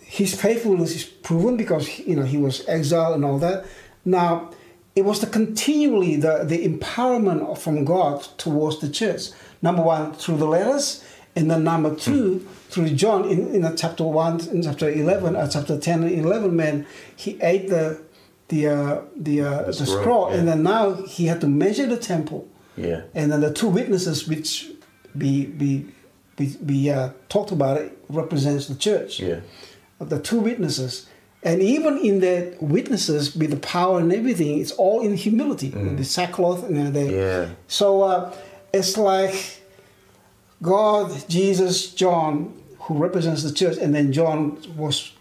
[0.00, 3.66] his faithfulness is proven because you know he was exiled and all that.
[4.04, 4.50] Now,
[4.94, 9.30] it was the continually the the empowerment from God towards the church.
[9.62, 11.02] Number one through the letters,
[11.36, 15.78] and then number two through John in, in chapter one, in chapter eleven, uh, chapter
[15.78, 16.56] ten and eleven.
[16.56, 18.00] Man, he ate the
[18.48, 21.96] the uh, the uh, the, scroll, scroll, and then now he had to measure the
[21.98, 22.48] temple.
[22.76, 24.70] yeah And then the two witnesses which
[25.16, 25.86] be be
[26.36, 29.20] be, be uh, talked about it represents the church.
[29.20, 29.40] yeah
[29.98, 31.06] The two witnesses.
[31.42, 35.68] And even in the witnesses with the power and everything, it's all in humility.
[35.70, 38.34] The sackcloth and the yeah so uh,
[38.72, 39.55] it's like
[40.62, 45.12] God, Jesus, John, who represents the church, and then John was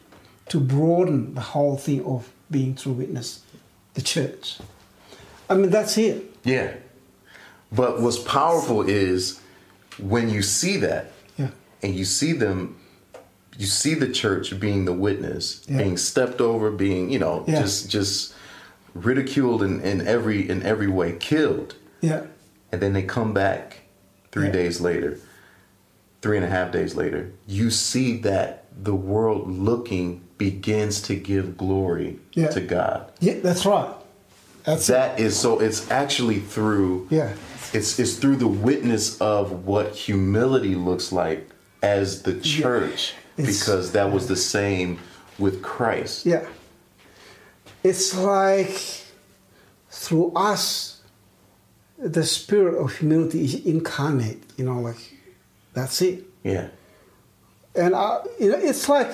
[0.50, 3.42] to broaden the whole thing of being true witness,
[3.96, 4.60] the church.
[5.50, 6.24] I mean, that's it.
[6.44, 6.74] yeah
[7.72, 9.40] but what's powerful is
[10.00, 11.50] when you see that Yeah.
[11.82, 12.78] and you see them
[13.58, 15.80] you see the church being the witness Yeah.
[15.80, 17.62] being stepped over being you know Yeah.
[17.62, 18.34] just just
[18.94, 22.22] ridiculed in, in every in every way killed Yeah.
[22.72, 23.82] and then they come back
[24.32, 24.52] three Yeah.
[24.54, 25.20] days later
[26.26, 31.56] three and a half days later you see that the world looking begins to give
[31.56, 32.48] glory Yeah.
[32.48, 33.94] to god Yeah, that's right.
[34.64, 37.34] That's that is so it's actually through Yeah.
[37.74, 41.48] it's it's through the witness of what humility looks like
[41.84, 44.98] as the church It's- because that was the same
[45.38, 46.26] with Christ.
[46.26, 46.46] Yeah.
[47.84, 48.74] It's like
[49.92, 51.02] through us,
[52.00, 54.98] the spirit of humility is incarnate, you know, like
[55.76, 56.24] that's it.
[56.44, 56.70] Yeah.
[57.76, 59.10] And I, you know, it's like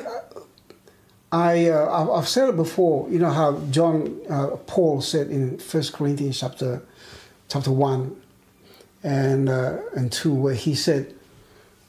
[1.31, 3.09] I, uh, I've- said it before.
[3.09, 6.81] You know how John, uh, Paul said in First Corinthians chapter,
[7.49, 8.21] chapter one,
[9.03, 11.13] and uh, and two, where he said,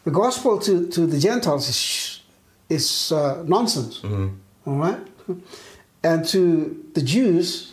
[0.04, 2.20] the gospel to, to the Gentiles is
[2.68, 4.02] is uh, nonsense.
[4.64, 4.98] All right,
[6.04, 7.72] and to the Jews,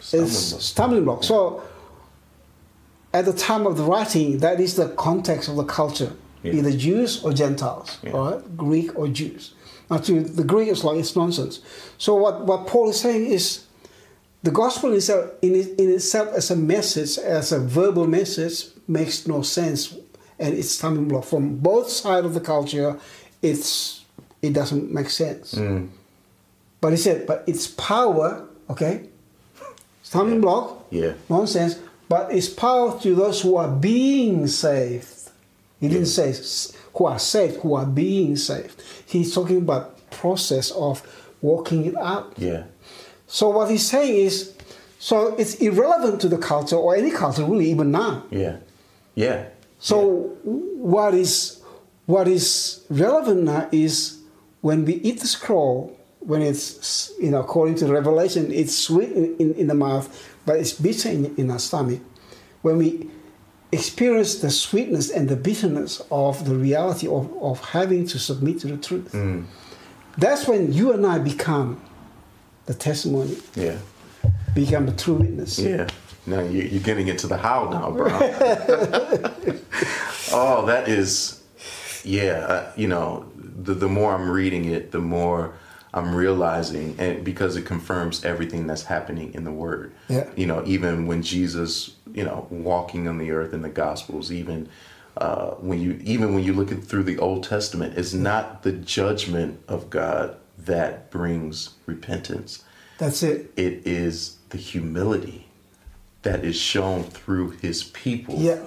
[0.00, 0.62] Stumbling it's block.
[0.62, 1.24] stumbling block.
[1.24, 1.62] So
[3.12, 6.52] at the time of the writing, that is the context of the culture, Yeah.
[6.54, 8.10] either Jews or Gentiles, Yeah.
[8.12, 9.54] right, Greek or Jews.
[9.90, 11.60] Now, to the Greek, it's like it's nonsense.
[11.98, 13.64] So what, what Paul is saying is,
[14.42, 19.42] the gospel itself, in, in itself as a message, as a verbal message, makes no
[19.42, 19.96] sense,
[20.38, 22.98] and it's stumbling block from both sides of the culture.
[23.42, 24.04] It's
[24.40, 25.54] it doesn't make sense.
[25.54, 25.88] Mm.
[26.80, 29.08] But he said, but its power, okay,
[30.02, 31.14] stumbling block, Yeah.
[31.28, 31.76] nonsense,
[32.08, 35.08] but it's power to those who are being saved.
[35.80, 36.34] He didn't say
[36.94, 38.82] who are saved, who are being saved.
[39.06, 41.02] He's talking about process of
[41.40, 42.34] working it out.
[42.36, 42.64] Yeah.
[43.26, 44.58] So what he's saying is
[44.98, 48.24] So it's irrelevant to the culture or any culture really even now.
[48.30, 48.56] Yeah.
[49.14, 49.46] Yeah.
[49.78, 51.62] So what is
[52.06, 54.18] what is relevant now is
[54.60, 59.36] when we eat the scroll, when it's you know according to Revelation, it's sweet in,
[59.36, 60.08] in, in the mouth,
[60.44, 62.00] but it's bitter in, in our stomach.
[62.62, 63.08] When we
[63.72, 68.66] experience the sweetness and the bitterness of the reality of, of having to submit to
[68.68, 69.44] the truth, Mm.
[70.16, 71.80] that's when you and I become
[72.66, 73.76] the testimony, Yeah.
[74.54, 75.58] become the true witness.
[75.58, 75.86] Yeah.
[76.26, 78.08] Now you- you're getting into the how now, bro.
[80.32, 81.40] oh, that is,
[82.04, 82.44] yeah.
[82.46, 85.54] Uh, you know, the the more I'm reading it, the more
[85.94, 89.92] I'm realizing, and because it confirms everything that's happening in the Word.
[90.08, 90.26] Yeah.
[90.36, 94.68] You know, even when Jesus, you know, walking on the earth in the Gospels, even.
[95.16, 98.70] Uh, when you even when you look at through the Old Testament, it's not the
[98.70, 102.62] judgment of God that brings repentance
[102.98, 103.50] That's it.
[103.56, 105.48] it is the humility
[106.22, 108.60] that is shown through his people Yeah.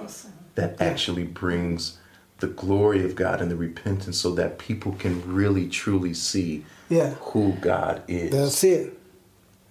[0.56, 1.98] that actually brings
[2.40, 7.10] the glory of God and the repentance so that people can really truly see Yeah.
[7.32, 8.30] who God is.
[8.30, 8.98] That's it.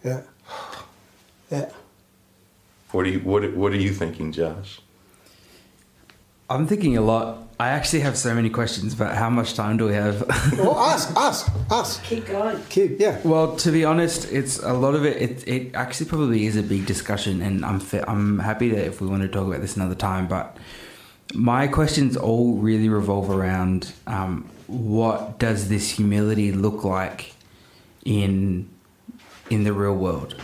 [0.03, 0.21] Yeah.
[1.51, 1.69] Yeah.
[2.93, 4.81] What are you what, what are you thinking, Josh?
[6.49, 7.47] I'm thinking a lot.
[7.59, 10.23] I actually have so many questions, but how much time do we have?
[10.59, 12.03] Oh, ask, ask, ask.
[12.03, 12.61] Keep going.
[12.69, 13.21] Keep, yeah.
[13.23, 15.21] well, to be honest, it's a lot of it.
[15.21, 18.99] It, it actually probably is a big discussion, and I'm fa- I'm happy that if
[18.99, 20.27] we want to talk about this another time.
[20.27, 20.57] But
[21.33, 27.33] my questions all really revolve around um, what does this humility look like
[28.03, 28.69] in
[29.49, 30.35] in the real world?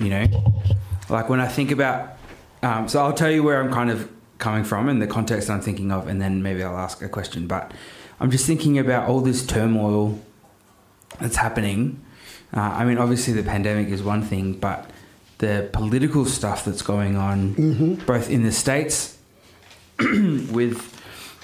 [0.00, 0.24] You know,
[1.08, 2.16] like when I think about.
[2.62, 5.60] Um, so I'll tell you where I'm kind of coming from and the context I'm
[5.60, 7.46] thinking of, and then maybe I'll ask a question.
[7.46, 7.72] But
[8.20, 10.18] I'm just thinking about all this turmoil
[11.20, 12.02] that's happening.
[12.52, 14.88] Uh, I mean, obviously the pandemic is one thing, but
[15.38, 19.18] the political stuff that's going on, both in the states,
[19.98, 20.90] with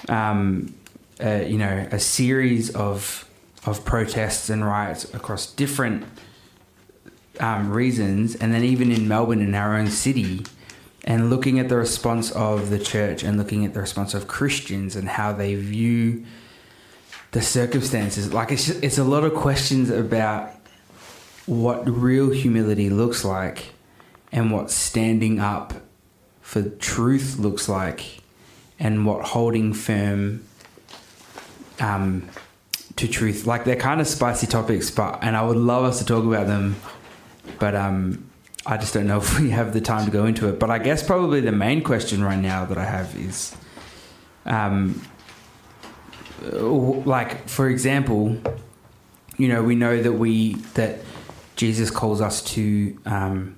[0.09, 0.73] um,
[1.23, 3.27] uh, you know a series of
[3.65, 6.03] of protests and riots across different
[7.41, 10.45] um, reasons, and then even in Melbourne, in our own city,
[11.03, 14.95] and looking at the response of the church and looking at the response of Christians
[14.95, 16.23] and how they view
[17.31, 18.33] the circumstances.
[18.33, 20.51] Like it's just, it's a lot of questions about
[21.47, 23.73] what real humility looks like
[24.31, 25.73] and what standing up
[26.41, 28.21] for truth looks like
[28.79, 30.43] and what holding firm
[31.79, 32.29] um,
[32.95, 36.05] to truth like they're kind of spicy topics but and i would love us to
[36.05, 36.75] talk about them
[37.61, 37.97] but um,
[38.65, 40.79] i just don't know if we have the time to go into it but i
[40.87, 43.55] guess probably the main question right now that i have is
[44.45, 44.99] um,
[47.05, 48.37] like for example
[49.37, 50.99] you know we know that we that
[51.55, 53.55] jesus calls us to um,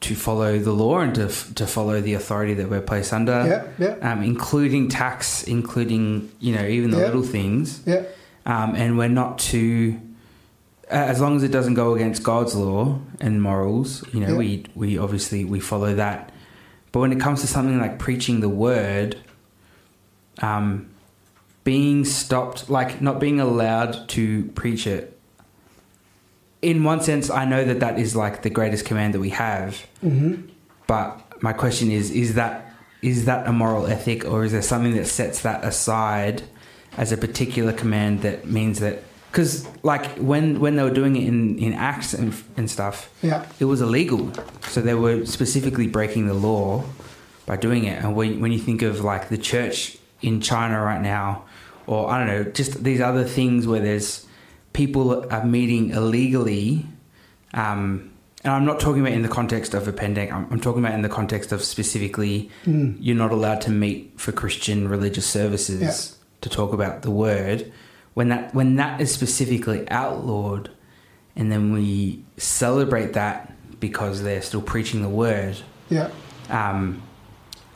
[0.00, 3.32] to follow the law and to, to follow the authority that we're placed under
[3.78, 4.12] Yeah, yeah.
[4.12, 8.02] um, including tax including you know even the little things Yeah.
[8.46, 9.98] um, and we're not to
[10.90, 14.36] as long as it doesn't go against God's law and morals, you know, Yeah.
[14.38, 16.30] we we obviously we follow that.
[16.92, 19.16] But when it comes to something like preaching the word,
[20.42, 20.88] um,
[21.64, 25.18] being stopped, like not being allowed to preach it,
[26.62, 29.86] in one sense, I know that that is like the greatest command that we have.
[30.04, 30.48] Mm-hmm.
[30.86, 34.94] But my question is: is that is that a moral ethic, or is there something
[34.96, 36.42] that sets that aside
[36.96, 39.02] as a particular command that means that?
[39.34, 43.44] Because like when when they were doing it in in acts and, and stuff, Yeah.
[43.58, 44.30] it was illegal.
[44.68, 46.84] So they were specifically breaking the law
[47.44, 47.98] by doing it.
[48.04, 51.42] And when when you think of like the church in China right now,
[51.88, 54.24] or I don't know, just these other things where there's
[54.72, 56.86] people are meeting illegally.
[57.54, 58.12] Um,
[58.44, 60.32] and I'm not talking about in the context of a pandemic.
[60.32, 62.98] I'm, I'm talking about in the context of specifically, Mm.
[63.00, 66.38] you're not allowed to meet for Christian religious services Yeah.
[66.42, 67.72] to talk about the word.
[68.14, 70.70] When that when that is specifically outlawed,
[71.36, 75.56] and then we celebrate that because they're still preaching the word.
[75.90, 76.10] Yeah.
[76.48, 77.02] Um,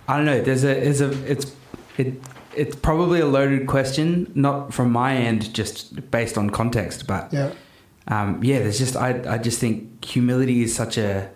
[0.06, 0.40] I don't know.
[0.40, 1.54] There's a there's a it's
[1.96, 2.14] it
[2.56, 7.50] it's probably a loaded question, not from my end, just based on context, but Yeah.
[8.08, 11.30] um, yeah, there's just I I just think humility is such a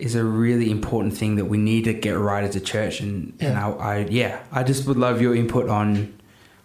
[0.00, 3.32] is a really important thing that we need to get right as a church, and
[3.40, 3.68] and Yeah.
[3.68, 6.12] I, I yeah I just would love your input on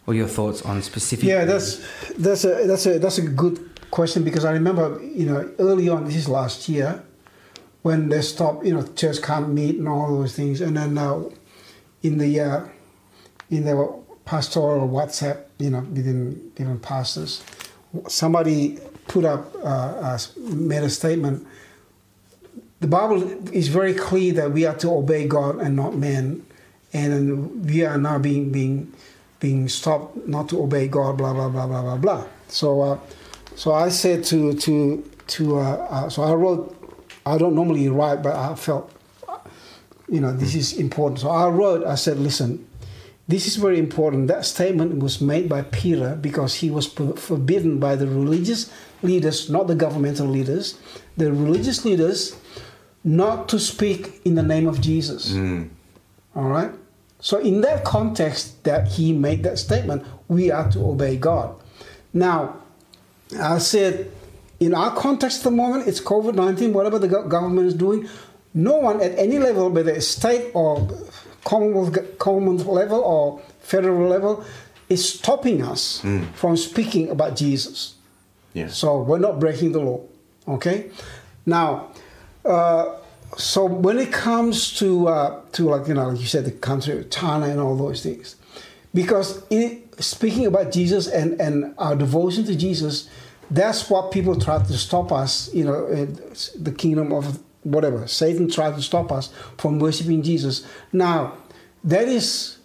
[0.07, 1.25] or your thoughts on specific.
[1.25, 1.81] Yeah, that's
[2.17, 6.05] that's a that's a that's a good question because I remember you know early on
[6.05, 7.03] this is last year
[7.83, 11.23] when they stopped you know church can't meet and all those things and then uh,
[12.03, 12.61] in the uh,
[13.49, 13.93] in the
[14.25, 17.43] pastoral WhatsApp you know within different pastors
[18.07, 21.47] somebody put up uh, uh, made a statement
[22.79, 26.45] the Bible is very clear that we are to obey God and not man,
[26.93, 28.93] and we are now being being
[29.39, 31.17] being stopped not to obey God.
[31.17, 32.27] Blah blah blah blah blah blah.
[32.47, 32.99] So, uh,
[33.55, 36.73] so I said to to to uh, uh, so I wrote.
[37.27, 38.89] I don't normally write, but I felt,
[40.07, 41.19] you know, this is important.
[41.19, 41.85] So I wrote.
[41.85, 42.65] I said, listen,
[43.27, 44.29] this is very important.
[44.29, 48.71] That statement was made by Peter because he was forbidden by the religious
[49.03, 50.79] leaders, not the governmental leaders,
[51.17, 52.37] the religious leaders,
[53.03, 55.33] not to speak in the name of Jesus.
[55.33, 55.67] Mm.
[56.33, 56.71] All right?
[57.19, 61.55] So, in that context, that he made that statement, we are to obey God.
[62.13, 62.57] Now,
[63.39, 64.11] I said,
[64.59, 68.07] in our context at the moment, it's COVID 19, whatever the government is doing,
[68.53, 70.87] no one at any level, whether it's state or
[71.43, 74.43] Commonwealth, Commonwealth level or federal level,
[74.89, 76.33] is stopping us Mm.
[76.33, 77.95] from speaking about Jesus.
[78.53, 78.67] Yeah.
[78.69, 80.01] So we're not breaking the law.
[80.47, 80.85] Okay?
[81.45, 81.87] Now,
[82.45, 82.95] uh,
[83.35, 86.97] so when it comes to uh, to like you know like you said the country
[86.97, 88.35] of China and all those things,
[88.93, 93.09] because it, speaking about Jesus and and our devotion to Jesus,
[93.51, 95.53] that's what people try to stop us.
[95.53, 96.05] You know,
[96.59, 100.65] the kingdom of whatever Satan tried to stop us from worshiping Jesus.
[100.93, 101.33] Now,
[101.83, 102.57] that is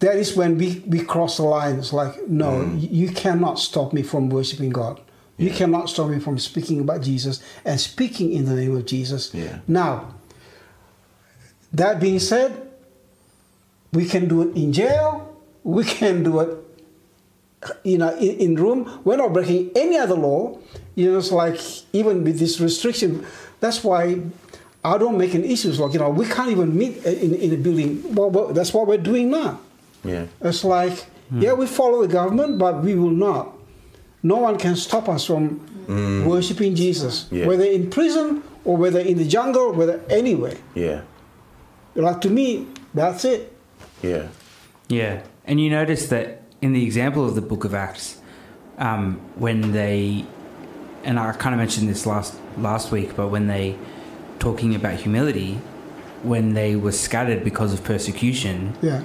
[0.00, 1.78] that is when we we cross the line.
[1.78, 5.00] It's like no, you cannot stop me from worshiping God.
[5.38, 9.32] You cannot stop me from speaking about Jesus and speaking in the name of Jesus.
[9.66, 10.14] Now,
[11.72, 12.68] that being said,
[13.92, 15.36] we can do it in jail.
[15.62, 16.58] We can do it,
[17.84, 19.00] you know, in, in room.
[19.04, 20.58] We're not breaking any other law.
[20.94, 21.60] You know, it's like
[21.92, 23.24] even with this restriction.
[23.60, 24.20] That's why
[24.84, 25.68] I don't make an issue.
[25.70, 28.14] It's like you know, we can't even meet in in a building.
[28.14, 29.60] Well, well, that's what we're doing now.
[30.04, 30.26] Yeah.
[30.40, 33.57] It's like, yeah, we follow the government, but we will not.
[34.22, 35.60] No one can stop us from
[36.26, 37.46] worshiping Jesus, Yeah.
[37.46, 40.56] whether in prison or whether in the jungle, whether anywhere.
[40.74, 41.02] Yeah.
[41.94, 43.52] Like to me, that's it.
[44.02, 44.28] Yeah.
[44.88, 48.18] Yeah, and you notice that in the example of the Book of Acts,
[48.78, 50.24] um, when they,
[51.04, 53.76] and I kind of mentioned this last last week, but when they
[54.38, 55.58] talking about humility,
[56.22, 59.02] when they were scattered because of persecution, Yeah,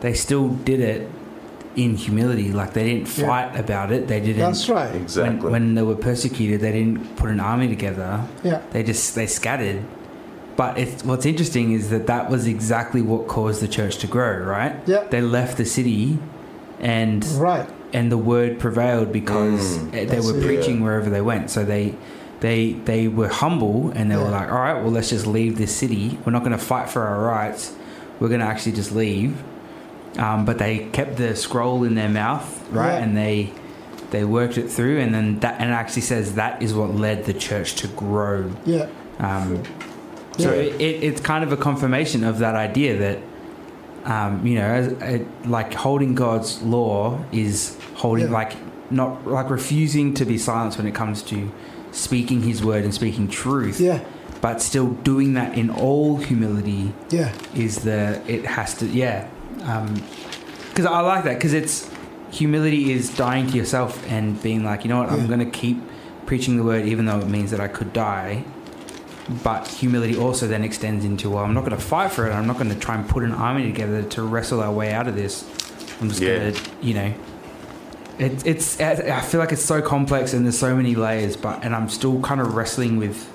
[0.00, 1.08] they still did it
[1.76, 2.52] in humility.
[2.52, 3.26] Like they didn't Yeah.
[3.26, 4.08] fight about it.
[4.08, 4.38] They didn't.
[4.38, 4.94] that's right.
[4.94, 5.40] Exactly.
[5.40, 8.22] When, when they were persecuted, they didn't put an army together.
[8.42, 9.82] Yeah, They just they scattered.
[10.56, 14.38] But it's, what's interesting is that that was exactly what caused the church to grow,
[14.38, 14.74] right?
[14.86, 15.04] Yeah.
[15.10, 16.18] They left the city,
[16.80, 17.68] and right.
[17.92, 20.08] and the word prevailed because Mm.
[20.08, 20.44] they were it.
[20.44, 20.84] preaching Yeah.
[20.84, 21.50] wherever they went.
[21.50, 21.94] So they
[22.40, 25.72] they they were humble and they were like, all right, well let's just leave this
[25.72, 26.18] city.
[26.24, 27.72] We're not going to fight for our rights.
[28.18, 29.36] We're going to actually just leave.
[30.18, 32.92] Um, but they kept the scroll in their mouth, right?
[32.94, 32.98] Yeah.
[33.04, 33.52] And they
[34.10, 37.24] they worked it through, and then that and it actually says that is what led
[37.24, 38.50] the church to grow.
[38.64, 39.62] Yeah, Um,
[40.38, 43.18] so it, it, it's kind of a confirmation of that idea that,
[44.04, 48.32] um, you know, as, uh, like holding God's law is holding, Yeah.
[48.32, 48.52] like,
[48.90, 51.50] not like refusing to be silenced when it comes to
[51.90, 54.00] speaking His word and speaking truth, yeah,
[54.40, 59.26] but still doing that in all humility yeah, is the, it has to, yeah.
[60.68, 61.90] Because I like that, because it's,
[62.30, 65.78] humility is dying to yourself and being like, you know what, I'm going to keep
[66.26, 68.44] preaching the word even though it means that I could die.
[69.42, 72.32] But humility also then extends into well i'm not going to fight for it.
[72.32, 75.08] I'm not going to try and put an army together to wrestle our way out
[75.08, 75.44] of this.
[76.00, 76.38] I'm just Yeah.
[76.38, 77.14] going to you know.
[78.18, 81.74] It, it's i feel like it's so complex and there's so many layers but and
[81.74, 83.28] i'm still kind of wrestling with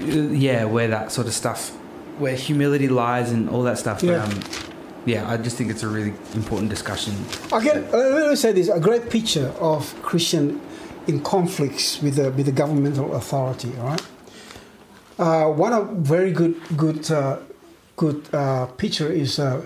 [0.00, 1.70] uh, yeah where that sort of stuff
[2.18, 4.26] where humility lies and all that stuff Yeah.
[4.26, 4.65] but um
[5.06, 7.12] yeah i just think it's a really important discussion
[7.52, 7.76] I get.
[7.94, 10.60] uh, Let me say this: a great picture of Christian
[11.06, 13.70] in conflicts with the with the governmental authority.
[13.80, 14.04] All right.
[15.18, 15.82] Uh, one of
[16.14, 17.36] very good good uh,
[17.96, 19.62] good uh, picture is uh,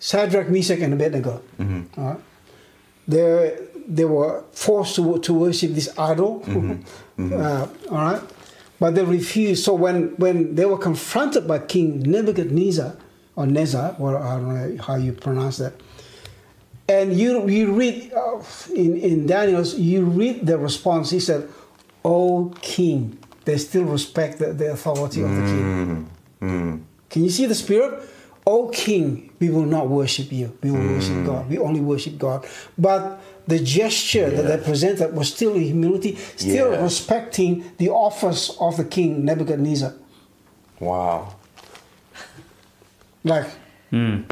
[0.00, 1.42] Shadrach, Meshach, and Abednego.
[1.58, 1.82] Mhm.
[1.98, 2.20] All right.
[3.08, 6.42] They they were forced to to worship this idol.
[7.18, 8.22] Uh, all right.
[8.80, 9.62] But they refused.
[9.64, 12.94] So when when they were confronted by King Nebuchadnezzar
[13.36, 15.74] or Nezzar, or I don't know how you pronounce that.
[16.88, 18.42] And you you read uh,
[18.74, 21.10] in in Daniel's you read the response.
[21.10, 21.48] He said,
[22.04, 26.08] "O King." They still respect the, the authority of the king.
[26.40, 26.48] Mm.
[26.48, 26.82] Mm.
[27.10, 28.08] Can you see the spirit?
[28.46, 30.56] O King, we will not worship you.
[30.62, 31.48] We will worship God.
[31.50, 32.46] We only worship God.
[32.78, 36.82] But the gesture that they presented was still in humility, still Yeah.
[36.82, 39.92] respecting the office of the king Nebuchadnezzar.
[40.78, 41.34] Wow.
[43.24, 43.46] Like,
[43.92, 44.30] mm.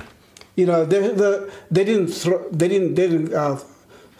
[0.56, 3.58] you know, they, the, they didn't throw, they didn't, they didn't uh,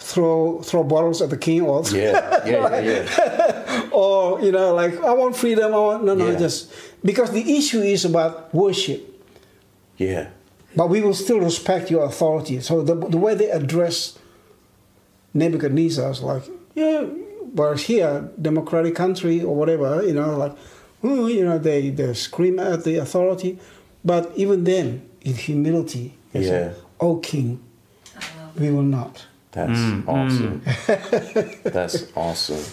[0.00, 2.46] throw throw bottles at the king or Yeah.
[2.46, 2.80] Yeah.
[2.80, 2.80] Yeah.
[2.80, 3.88] yeah.
[3.92, 5.74] or you know, like I want freedom.
[5.74, 6.38] I want no, no, Yeah.
[6.38, 6.72] just
[7.04, 9.06] because the issue is about worship.
[9.96, 10.28] Yeah.
[10.74, 12.60] But we will still respect your authority.
[12.60, 14.18] So the, the way they address
[15.34, 16.44] Nebuchadnezzar is like,
[16.74, 17.02] yeah,
[17.52, 20.56] whereas here, democratic country or whatever, you know, like,
[21.02, 23.58] oh, you know, they, they scream at the authority.
[24.04, 26.72] But even then, in humility, they say, Yeah.
[27.00, 27.60] oh king,
[28.58, 29.26] we will not.
[29.52, 30.62] That's awesome.
[31.64, 32.64] That's awesome.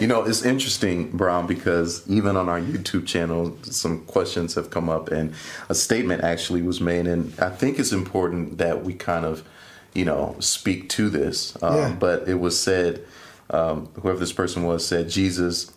[0.00, 4.88] You know, it's interesting, Brown, because even on our YouTube channel, some questions have come
[4.88, 5.34] up, and
[5.68, 7.06] a statement actually was made.
[7.06, 9.46] And I think it's important that we kind of,
[9.92, 11.54] you know, speak to this.
[11.62, 11.96] Um, Yeah.
[12.00, 13.04] But it was said,
[13.50, 15.70] um, whoever this person was said, Jesus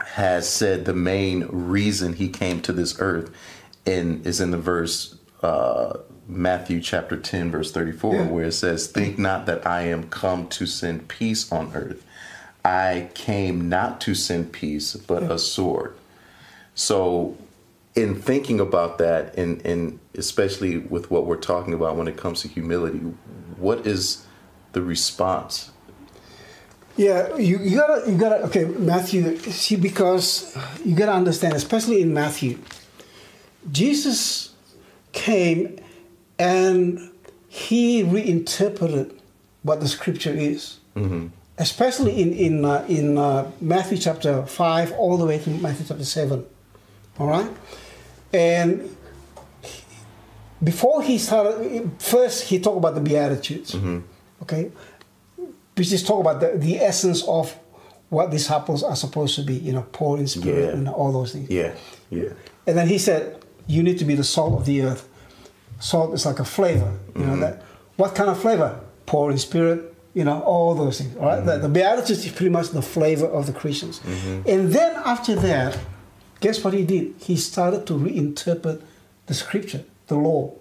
[0.00, 3.30] has said the main reason he came to this earth
[3.86, 8.22] in is in the verse uh, Matthew chapter 10 verse 34 Yeah.
[8.28, 12.04] where it says think not that I am come to send peace on earth.
[12.64, 15.94] I came not to send peace but a sword.
[16.74, 17.36] So
[17.94, 22.42] in thinking about that and and especially with what we're talking about when it comes
[22.42, 22.98] to humility
[23.58, 24.26] what is
[24.72, 25.70] the response?
[26.96, 32.14] Yeah, you, you gotta, you gotta, okay, Matthew, see, because you gotta understand, especially in
[32.14, 32.58] Matthew,
[33.70, 34.54] Jesus
[35.12, 35.78] came
[36.38, 37.10] and
[37.48, 39.18] he reinterpreted
[39.62, 40.78] what the scripture is.
[41.58, 46.04] Especially in, in, uh, in uh, Matthew chapter 5 all the way to Matthew chapter
[46.04, 46.44] 7.
[47.18, 47.50] All right?
[48.32, 48.94] And
[50.62, 53.74] before he started, first he talked about the Beatitudes.
[54.42, 54.70] Okay?
[55.76, 57.54] which is talk about the, the essence of
[58.08, 60.72] what disciples are supposed to be, you know, poor in spirit Yeah.
[60.72, 61.50] and all those things.
[61.50, 61.74] yeah
[62.08, 62.30] yeah
[62.66, 65.08] And then he said, you need to be the salt of the earth.
[65.80, 67.40] Salt is like a flavor, you know mm-hmm.
[67.40, 67.62] that.
[67.96, 68.80] What kind of flavor?
[69.04, 71.16] Poor in spirit, you know, all those things.
[71.16, 71.44] All right?
[71.44, 71.62] the, mm-hmm.
[71.62, 74.00] the Beatitudes is pretty much the flavor of the Christians.
[74.00, 74.48] Mm-hmm.
[74.48, 75.78] And then after that,
[76.40, 77.14] guess what he did?
[77.18, 78.82] He started to reinterpret
[79.26, 80.54] the scripture, the law.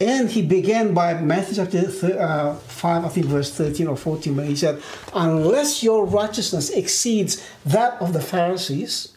[0.00, 4.34] And he began by Matthew chapter thir- uh, 5, I think verse 13 or 14,
[4.34, 4.82] when he said,
[5.14, 9.16] Unless your righteousness exceeds that of the Pharisees,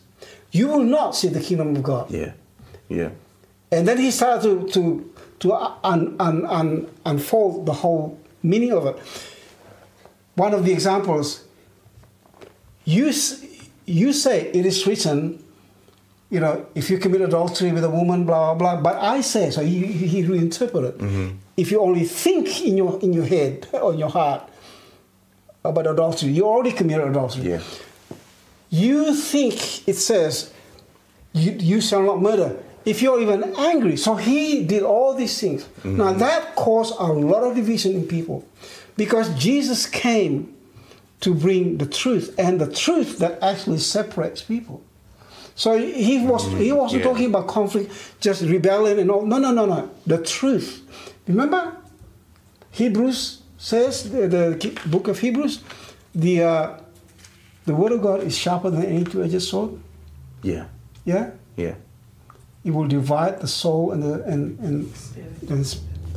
[0.52, 2.12] you will not see the kingdom of God.
[2.12, 2.34] yeah
[2.94, 3.10] yeah
[3.74, 4.82] And then he started to, to,
[5.40, 5.48] to
[5.84, 8.98] un, un, un, unfold the whole meaning of it.
[10.36, 11.44] One of the examples,
[12.86, 13.12] you,
[13.86, 15.44] you say it is written,
[16.30, 18.82] you know, if you commit adultery with a woman, blah, blah, blah.
[18.82, 19.80] But I say, so he,
[20.14, 20.96] he reinterpreted.
[21.00, 21.38] Mm-hmm.
[21.58, 24.48] If you only think in your, in your head or in your heart
[25.66, 27.62] about adultery, you already committed adultery yeah
[28.74, 30.52] you think it says
[31.32, 33.96] you, you shall not murder if you're even angry.
[33.98, 35.68] So he did all these things.
[35.84, 38.46] Now that caused a lot of division in people.
[38.96, 40.54] Because jesus came
[41.22, 44.82] to bring the truth and the truth that actually separates people.
[45.56, 47.10] So he was he wasn't Yeah.
[47.10, 49.26] talking about conflict just rebellion and all.
[49.26, 49.90] No no no no.
[50.06, 50.82] The truth.
[51.28, 51.78] Remember
[52.72, 55.62] hebrews says the, the book of hebrews
[56.14, 56.78] the uh,
[57.66, 59.80] the word of God is sharper than any two-edged sword.
[60.42, 60.66] yeah.
[61.06, 61.76] Yeah, yeah
[62.64, 64.94] it will divide the soul and the and and,
[65.50, 65.66] and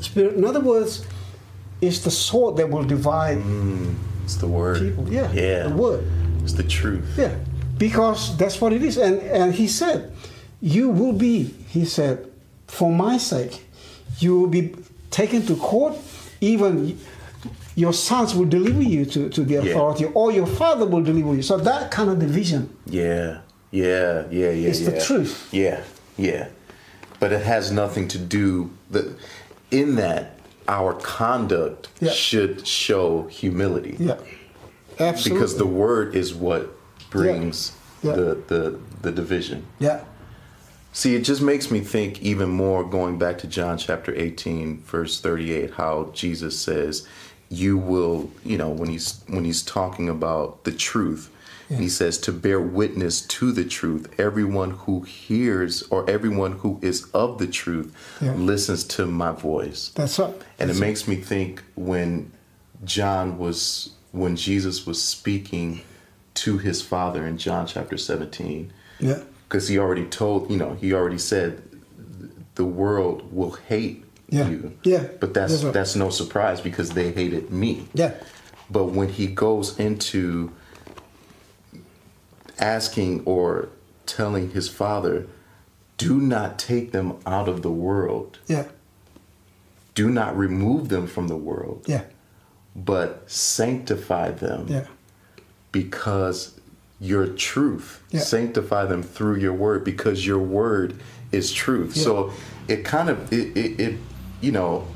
[0.01, 0.34] spirit.
[0.34, 1.05] In other words,
[1.80, 3.94] it's the sword that will divide mm,
[4.24, 5.09] it's the word people.
[5.12, 6.05] Yeah, yeah the word.
[6.42, 7.34] it's the truth Yeah,
[7.78, 8.97] because that's what it is.
[8.99, 10.12] And and he said,
[10.61, 12.26] "You will be," he said,
[12.66, 13.64] "for my sake,
[14.18, 14.74] you will be
[15.11, 15.97] taken to court.
[16.40, 16.99] Even
[17.74, 19.61] your sons will deliver you to, to the Yeah.
[19.70, 22.68] authority, or your father will deliver you." So that kind of division.
[22.86, 23.40] Yeah,
[23.70, 24.68] yeah, yeah, yeah.
[24.70, 25.05] It's the yeah.
[25.05, 25.49] truth.
[25.53, 25.80] Yeah,
[26.17, 26.49] yeah.
[27.19, 29.14] But it has nothing to do the
[29.71, 30.39] in that
[30.69, 32.11] our conduct Yeah.
[32.12, 33.97] should show humility.
[33.99, 34.17] Yeah,
[35.01, 35.39] absolutely.
[35.39, 36.77] Because the word is what
[37.11, 38.12] brings Yeah.
[38.17, 39.64] the the the division.
[39.79, 40.01] yeah,
[40.93, 45.21] See, it just makes me think even more going back to John chapter 18 verse
[45.21, 47.07] 38 how Jesus says
[47.51, 51.31] you will, you know, when he's when he's talking about the truth,
[51.69, 51.79] Yeah.
[51.79, 54.09] he says to bear witness to the truth.
[54.21, 58.35] Everyone who hears or everyone who is of the truth Yeah.
[58.35, 59.91] listens to my voice.
[59.95, 60.35] that's right.
[60.59, 62.31] And it makes me think when
[62.85, 65.83] John was when Jesus was speaking
[66.35, 70.93] to his father in John chapter 17 Yeah, because he already told you know he
[70.93, 71.62] already said
[72.55, 74.49] the world will hate Yeah.
[74.49, 75.05] you Yeah.
[75.21, 75.73] but that's That's right.
[75.75, 78.12] that's no surprise because they hated me yeah,
[78.71, 80.53] but when he goes into
[82.59, 83.68] asking or
[84.07, 85.26] telling his father
[85.96, 88.66] do not take them out of the world yeah,
[89.94, 92.04] do not remove them from the world yeah,
[92.74, 94.86] but sanctify them yeah,
[95.72, 96.57] because
[97.00, 98.02] your truth.
[98.11, 98.20] Yeah.
[98.20, 101.00] Sanctify them through your word because your word
[101.32, 101.96] is truth.
[101.96, 102.02] Yeah.
[102.02, 102.32] So
[102.68, 103.98] it kind of it, it, it
[104.40, 104.86] you know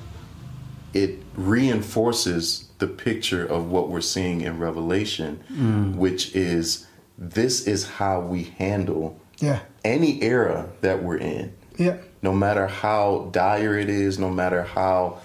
[0.93, 5.95] it reinforces the picture of what we're seeing in Revelation, mm.
[5.95, 6.87] which is
[7.21, 9.61] this is how we handle Yeah.
[9.85, 11.97] any era that we're in Yeah.
[12.23, 15.19] no matter how dire it is, no matter how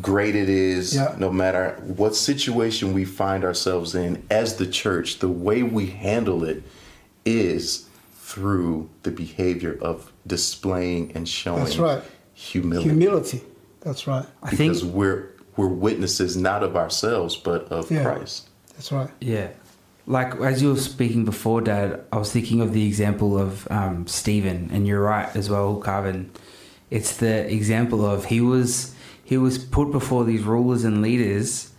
[0.00, 1.14] great it is, Yeah.
[1.18, 6.44] no matter what situation we find ourselves in as the church, the way we handle
[6.44, 6.62] it
[7.24, 7.86] is
[8.22, 12.02] through the behavior of displaying and showing That's right.
[12.34, 12.88] humility.
[12.90, 13.42] Humility.
[13.80, 14.26] That's right.
[14.42, 18.02] I think because we're we're witnesses not of ourselves but of Yeah.
[18.04, 18.48] Christ.
[18.74, 19.10] That's right.
[19.20, 19.48] Yeah.
[20.06, 24.06] Like as you were speaking before, Dad, I was thinking of the example of um,
[24.06, 26.30] Stephen, and you're right as well, Carvin.
[26.90, 28.94] It's the example of he was
[29.24, 31.70] he was put before these rulers and leaders,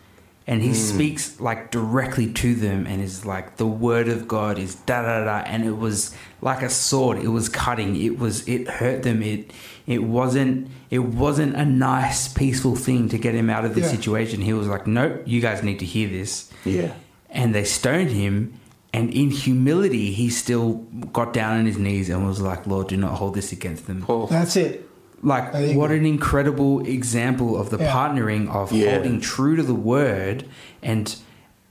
[0.47, 4.75] and he speaks like directly to them, and is like the word of God is
[4.75, 7.17] da da da, and it was like a sword.
[7.17, 7.99] It was cutting.
[8.01, 9.21] It was it hurt them.
[9.21, 9.51] It
[9.87, 13.87] it wasn't it wasn't a nice peaceful thing to get him out of the Yeah.
[13.87, 14.39] situation.
[14.41, 16.93] He was like, nope, you guys need to hear this Yeah.
[17.31, 18.53] And they stoned him.
[18.93, 20.73] And in humility, he still
[21.13, 24.05] got down on his knees and was like, "Lord, do not hold this against them."
[24.09, 24.87] Oh, That's it.
[25.23, 27.91] Like, what an incredible example of the Yeah.
[27.91, 28.95] partnering of Yeah.
[28.95, 30.45] holding true to the word
[30.83, 31.15] and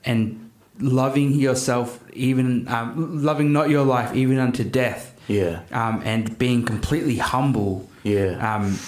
[0.05, 0.49] and
[0.79, 5.61] loving yourself, even um, loving not your life even unto death, yeah.
[5.73, 7.87] um, and being completely humble.
[8.03, 8.39] Yeah.
[8.55, 8.79] Um,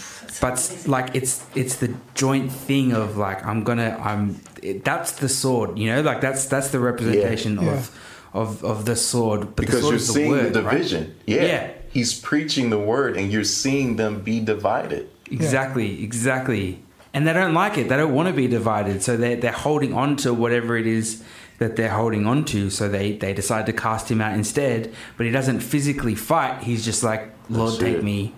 [0.40, 5.28] but like it's it's the joint thing of like I'm gonna I'm it, that's the
[5.28, 7.72] sword, you know, like that's that's the representation Yeah.
[7.72, 7.98] of
[8.32, 9.40] of of the sword.
[9.40, 10.72] But the because sword you're is the seeing word, the right?
[10.78, 11.14] division.
[11.26, 11.42] Yeah.
[11.42, 11.70] Yeah.
[11.92, 15.10] He's preaching the word and you're seeing them be divided.
[15.30, 16.82] Exactly, exactly.
[17.14, 17.90] And they don't like it.
[17.90, 19.02] They don't want to be divided.
[19.02, 21.22] So they they're holding on to whatever it is
[21.58, 22.70] that they're holding on to.
[22.70, 24.90] So they they decide to cast him out instead.
[25.18, 26.62] But he doesn't physically fight.
[26.62, 28.04] He's just like, Lord, take it.
[28.04, 28.32] me.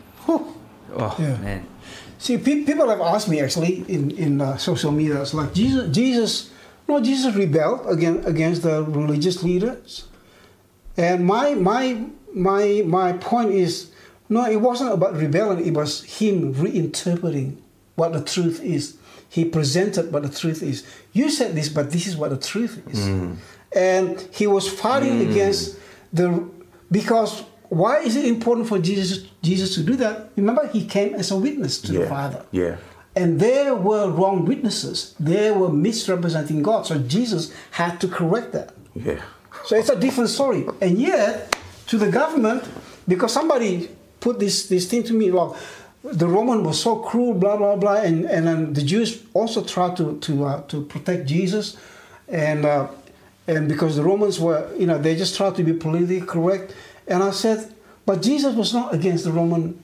[0.96, 1.36] Oh Yeah.
[1.38, 1.66] man.
[2.24, 5.20] See, pe- people have asked me actually in in uh, social media.
[5.20, 6.50] It's like Jesus, Jesus,
[6.88, 10.08] no, Jesus rebelled against against the religious leaders,
[10.96, 12.00] and my my
[12.32, 13.92] my my point is,
[14.30, 15.62] no, it wasn't about rebellion.
[15.62, 17.58] It was him reinterpreting
[17.96, 18.96] what the truth is.
[19.28, 20.80] He presented what the truth is.
[21.12, 23.04] You said this, but this is what the truth is,
[23.76, 25.76] and he was fighting against
[26.10, 26.48] the
[26.90, 27.44] because.
[27.68, 30.30] Why is it important for Jesus Jesus to do that?
[30.36, 32.06] Remember, he came as a witness to the.
[32.06, 32.44] Father.
[32.52, 32.76] Yeah.
[33.16, 35.14] And there were wrong witnesses.
[35.20, 36.86] They were misrepresenting God.
[36.86, 38.74] So Jesus had to correct that.
[38.94, 39.22] Yeah.
[39.64, 40.66] So it's a different story.
[40.80, 41.56] And yet,
[41.86, 42.64] to the government,
[43.06, 43.88] because somebody
[44.20, 45.56] put this, this thing to me, well,
[46.02, 47.96] the Roman was so cruel, blah, blah, blah.
[47.96, 51.76] And, and then the Jews also tried to, to, uh, to protect Jesus.
[52.28, 52.88] And, uh,
[53.46, 56.74] and because the Romans were, you know, they just tried to be politically correct.
[57.06, 57.72] And I said,
[58.06, 59.82] but Jesus was not against the Roman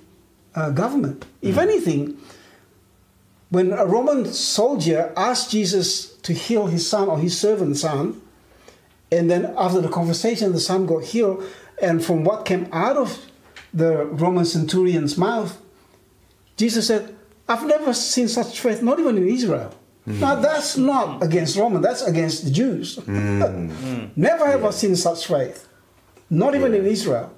[0.54, 1.24] uh, government.
[1.42, 1.60] If mm-hmm.
[1.60, 2.18] anything,
[3.50, 8.20] when a Roman soldier asked Jesus to heal his son or his servant's son,
[9.12, 11.44] and then after the conversation, the son got healed,
[11.82, 13.18] and from what came out of
[13.72, 15.60] the Roman centurion's mouth,
[16.56, 17.16] Jesus said,
[17.48, 19.74] I've never seen such faith, not even in Israel.
[20.06, 20.20] Mm.
[20.20, 22.96] Now that's not against Roman, that's against the Jews.
[22.96, 24.10] Mm.
[24.16, 25.68] never have I seen such faith,
[26.30, 27.34] not even in Israel.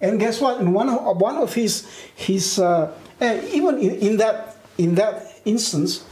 [0.00, 0.60] And guess what?
[0.60, 6.04] In one of, one of his his uh, even in, in that in that instance,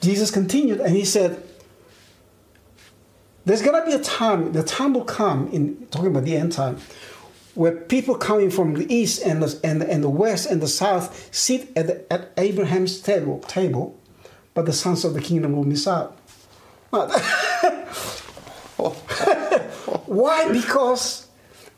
[0.00, 1.40] Jesus continued and he said,
[3.44, 4.52] "There's gonna be a time.
[4.52, 6.78] The time will come in talking about the end time."
[7.54, 11.28] Where people coming from the east and the, and, and the west and the south
[11.34, 14.00] sit at, the, at Abraham's table, table,
[14.54, 16.16] but the sons of the kingdom will miss out.
[20.12, 20.52] Why?
[20.52, 21.26] Because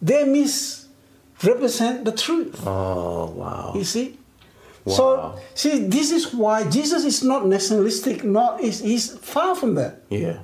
[0.03, 2.61] they misrepresent the truth.
[2.67, 3.73] Oh wow.
[3.75, 4.19] You see?
[4.85, 4.95] Wow.
[4.95, 8.25] So see, this is why Jesus is not nationalistic.
[8.25, 10.03] Not he's, he's far from that.
[10.11, 10.41] Yeah.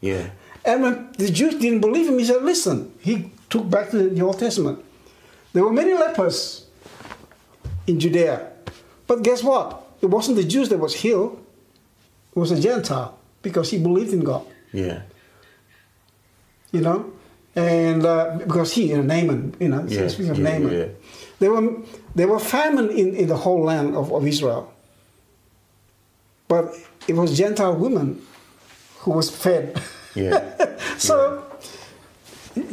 [0.00, 0.30] Yeah.
[0.64, 4.20] And when the Jews didn't believe him, he said, "Listen." He took back to the
[4.22, 4.82] Old Testament.
[5.52, 6.66] There were many lepers
[7.86, 8.50] in Judea,
[9.06, 9.86] but guess what?
[10.02, 11.38] It wasn't the Jews that was healed.
[12.34, 14.44] It was a Gentile because he believed in God.
[14.72, 15.02] Yeah.
[16.74, 16.98] You know,
[17.56, 20.88] and uh, because he, you know, Naaman, you know, Yeah, speaking of yeah, Naaman, yeah.
[21.40, 21.66] there were
[22.18, 24.62] there were famine in, in the whole land of, of Israel,
[26.52, 26.64] but
[27.08, 28.08] it was Gentile women
[29.00, 29.80] who was fed.
[30.14, 30.40] Yeah.
[30.98, 31.16] so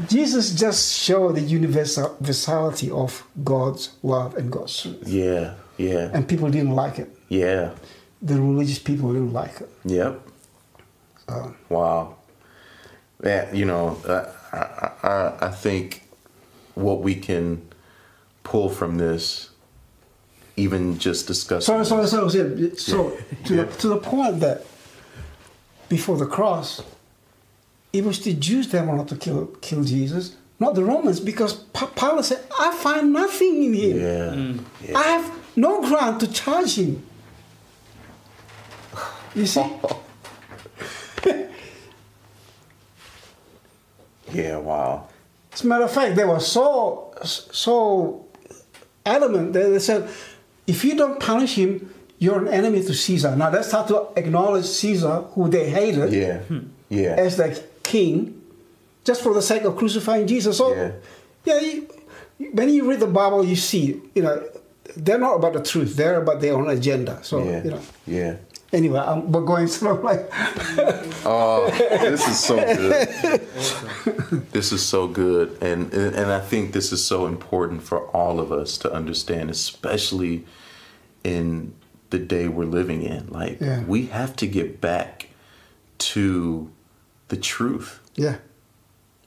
[0.07, 5.55] Jesus just showed the universality of God's love and God's truth, Yeah.
[5.77, 6.11] Yeah.
[6.13, 7.09] and people didn't like it.
[7.29, 7.71] Yeah.
[8.21, 9.69] The religious people didn't like it.
[9.85, 10.13] Yep.
[11.27, 12.15] So, Wow.
[13.23, 16.03] Yeah, you know, I, I, I, I think
[16.75, 17.61] what we can
[18.43, 19.49] pull from this,
[20.57, 21.83] even just discussing.
[21.83, 23.19] So, so, so, so, so Yeah.
[23.45, 23.63] to, Yeah.
[23.65, 24.65] the, to the point that
[25.89, 26.81] before the cross,
[27.93, 31.87] it was the Jews that wanted to kill, kill Jesus, not the Romans, because Pa-
[31.87, 33.99] Pilate said, I find nothing in him.
[33.99, 34.97] yeah, yeah.
[34.97, 37.03] I have no ground to charge him.
[39.35, 39.61] You see?
[44.33, 45.07] yeah, wow.
[45.53, 48.25] As a matter of fact, they were so so
[49.05, 50.09] adamant that they said,
[50.67, 53.35] if you don't punish him, you're an enemy to Caesar.
[53.35, 56.59] Now they start to acknowledge Caesar, who they hated, Yeah, hmm.
[56.89, 57.15] yeah.
[57.17, 58.41] as the king,
[59.03, 60.57] just for the sake of crucifying Jesus.
[60.57, 60.91] So, Yeah.
[61.45, 61.87] yeah, you,
[62.53, 64.43] when you read the Bible, you see, you know,
[64.95, 67.19] they're not about the truth; they're about their own agenda.
[67.23, 67.81] So, yeah, you know.
[68.05, 68.35] yeah.
[68.73, 69.95] Anyway, I'm, we're going slow.
[70.01, 70.29] Like,
[71.25, 73.41] Oh, this is so good.
[74.51, 78.51] this is so good, and and I think this is so important for all of
[78.51, 80.45] us to understand, especially
[81.23, 81.73] in
[82.11, 83.27] the day we're living in.
[83.29, 83.83] Like Yeah.
[83.83, 85.27] we have to get back
[85.99, 86.71] to
[87.27, 88.37] the truth yeah,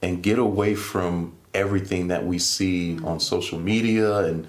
[0.01, 4.45] and get away from everything that we see on social media and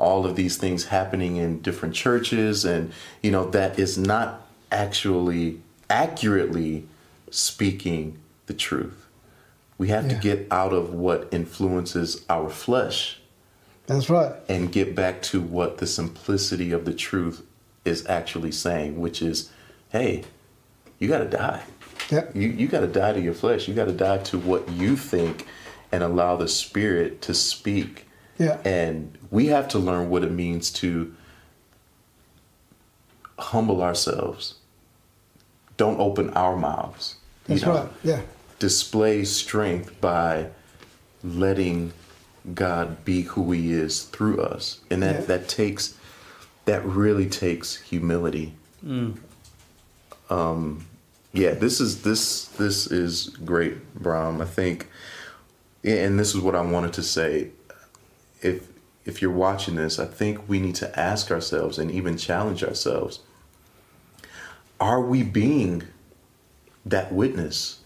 [0.00, 2.92] all of these things happening in different churches and
[3.22, 6.86] you know that is not actually accurately
[7.30, 9.06] speaking the truth
[9.78, 13.20] we have to get out of what influences our flesh
[13.86, 14.34] that's right.
[14.48, 17.44] and get back to what the simplicity of the truth
[17.84, 19.50] is actually saying which is
[19.90, 20.24] hey
[20.98, 21.62] you got to die
[22.10, 23.68] Yeah, you you got to die to your flesh.
[23.68, 25.46] You got to die to what you think,
[25.92, 28.06] and allow the Spirit to speak.
[28.40, 31.14] Yeah, And we have to learn what it means to
[33.38, 34.54] humble ourselves.
[35.76, 37.16] Don't open our mouths.
[37.46, 37.74] you that's know.
[37.74, 37.88] right.
[38.02, 38.20] Yeah,
[38.58, 40.48] Display strength by
[41.22, 41.92] letting
[42.54, 45.26] God be who He is through us, and that Yeah.
[45.26, 45.94] that takes
[46.64, 48.54] that really takes humility.
[50.30, 50.86] Um,
[51.32, 54.40] yeah, this is this this is great, Brahm.
[54.40, 54.88] I think,
[55.84, 57.50] and this is what I wanted to say.
[58.42, 58.68] If
[59.04, 63.20] if you're watching this, I think we need to ask ourselves and even challenge ourselves:
[64.78, 65.84] Are we being
[66.86, 67.80] that witness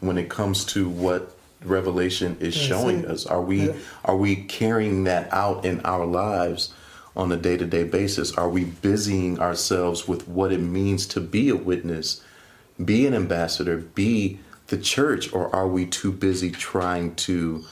[0.00, 3.26] when it comes to what Revelation is That's showing us?
[3.26, 3.72] Are we
[4.04, 6.72] are we carrying that out in our lives
[7.16, 8.32] on a day to day basis?
[8.32, 12.22] Are we busying ourselves with what it means to be a witness,
[12.82, 14.38] be an ambassador, be
[14.68, 17.64] the church, or are we too busy trying to,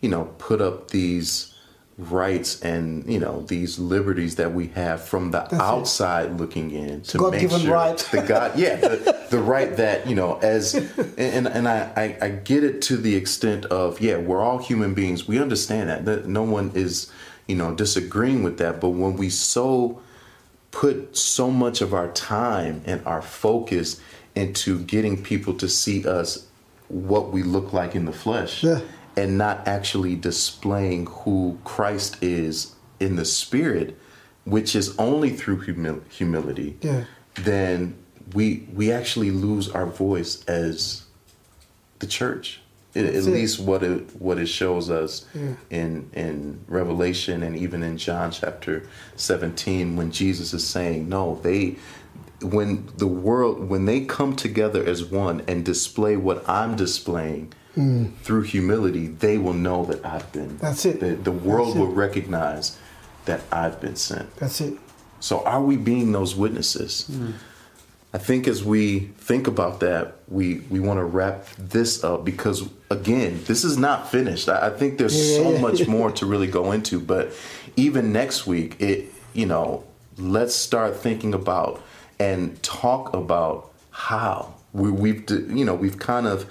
[0.00, 1.52] you know, put up these
[1.98, 5.52] rights and you know these liberties that we have from the it.
[5.54, 7.96] outside looking in to God-given make sure right.
[8.12, 12.28] the God, yeah, the, the right that you know, as and and I, I I
[12.28, 15.26] get it to the extent of yeah, we're all human beings.
[15.26, 17.10] We understand that that no one is
[17.46, 18.80] you know disagreeing with that.
[18.80, 20.00] But when we so
[20.70, 23.98] put so much of our time and our focus
[24.34, 26.46] into getting people to see us
[26.88, 28.80] what we look like in the flesh Yeah.
[29.16, 33.96] And not actually displaying who Christ is in the spirit,
[34.44, 37.04] which is only through humil- humility, Yeah.
[37.34, 37.96] then
[38.34, 41.04] we we actually lose our voice as
[42.00, 42.60] the church.
[42.94, 43.24] At, at it.
[43.24, 45.52] least what it what it shows us Yeah.
[45.70, 48.84] in in Revelation and even in John chapter
[49.16, 51.76] 17 when Jesus is saying no they
[52.40, 57.52] when the world when they come together as one and display what I'm displaying
[58.22, 60.60] through humility they will know that I've been Mm.
[60.60, 60.98] That's it.
[61.00, 62.78] the, the world will recognize
[63.26, 64.74] that I've been sent that's it.
[65.20, 67.10] so are we being those witnesses?
[68.14, 72.66] I think as we think about that, we we want to wrap this up because
[72.90, 74.48] again, this is not finished.
[74.48, 76.98] I, I think there's Yeah, so much more to really go into.
[76.98, 77.32] But
[77.76, 79.84] even next week, it you know,
[80.16, 81.82] let's start thinking about
[82.18, 86.46] and talk about how we, we've you know we've kind of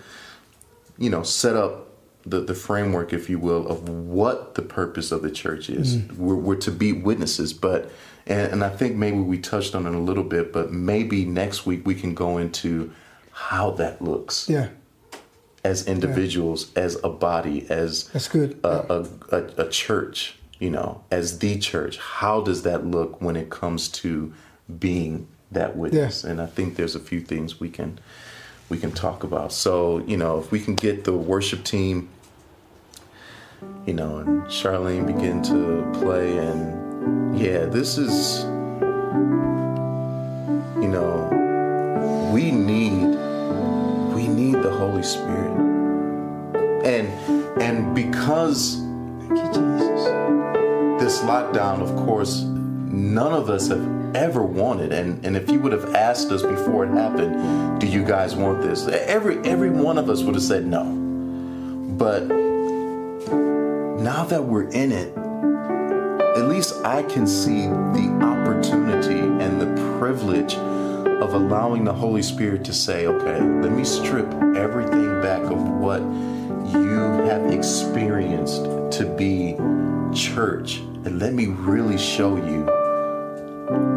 [0.98, 1.90] you know set up
[2.26, 5.98] the, the framework if you will of what the purpose of the church is.
[5.98, 6.18] Mm.
[6.18, 7.92] We're, we're to be witnesses but
[8.26, 11.66] and, and i think maybe we touched on it a little bit but maybe next
[11.66, 12.92] week we can go into
[13.36, 14.50] how that looks.
[14.50, 14.70] Yeah,
[15.64, 18.60] as individuals as a body as that's good.
[18.64, 23.36] a, a, a, a church, you know, as the church, how does that look when
[23.36, 24.32] it comes to
[24.80, 26.24] being that witness?
[26.24, 28.00] And I think there's a few things we can
[28.70, 29.54] we can talk about.
[29.54, 32.10] So, you know, if we can get the worship team,
[33.86, 38.44] you know, and Charlene begin to play and yeah, this is
[40.82, 41.30] you know,
[42.34, 43.16] we need
[44.14, 45.52] we need the Holy Spirit.
[46.86, 47.08] And
[47.62, 48.76] and because
[49.28, 50.06] Thank you, Jesus.
[51.02, 54.92] this lockdown, of course, none of us have ever wanted.
[54.92, 58.62] And, and if you would have asked us before it happened, do you guys want
[58.62, 58.88] this?
[58.88, 60.84] Every every one of us would have said no.
[61.98, 62.24] But
[64.02, 65.16] now that we're in it,
[66.38, 72.64] at least I can see the opportunity and the privilege of allowing the Holy Spirit
[72.66, 76.02] to say, okay, let me strip everything back of what
[76.80, 78.64] you have experienced
[78.98, 79.56] to be
[80.14, 82.75] church and let me really show you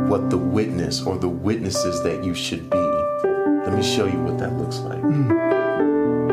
[0.09, 2.79] what the witness or the witnesses that you should be.
[2.79, 4.99] Let me show you what that looks like.
[5.01, 5.29] Hmm.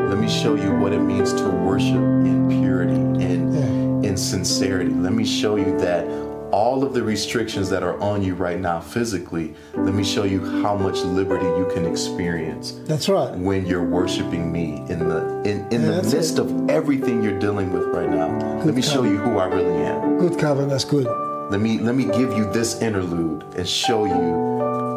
[0.09, 4.09] Let me show you what it means to worship in purity and Yeah.
[4.09, 4.91] in sincerity.
[4.93, 6.05] Let me show you that
[6.51, 10.39] all of the restrictions that are on you right now physically, let me show you
[10.61, 13.35] how much liberty you can experience That's right.
[13.37, 17.73] when you're worshiping me in the in, in Yeah, the midst of everything you're dealing
[17.73, 18.27] with right now.
[18.63, 20.17] let me show you who I really am.
[20.19, 20.65] Good cover.
[20.65, 21.07] That's good.
[21.49, 24.13] Let me let me give you this interlude and show you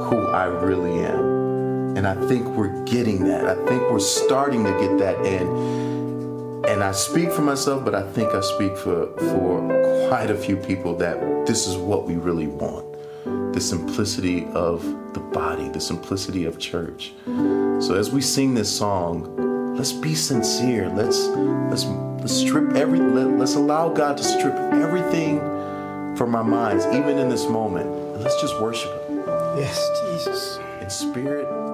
[0.07, 1.95] who I really am.
[1.95, 3.45] And I think we're getting that.
[3.45, 8.03] I think we're starting to get that and and I speak for myself, but I
[8.13, 12.47] think I speak for for quite a few people that this is what we really
[12.47, 12.97] want.
[13.53, 14.83] The simplicity of
[15.13, 17.13] the body, the simplicity of church.
[17.27, 20.89] So as we sing this song, let's be sincere.
[20.89, 21.19] Let's
[21.69, 25.41] let's let's strip every let, let's allow God to strip everything
[26.19, 27.87] from our minds, even in this moment.
[27.87, 29.19] And let's just worship Him
[29.57, 30.59] Yes, Jesus.
[30.81, 31.68] in spirit and in truth.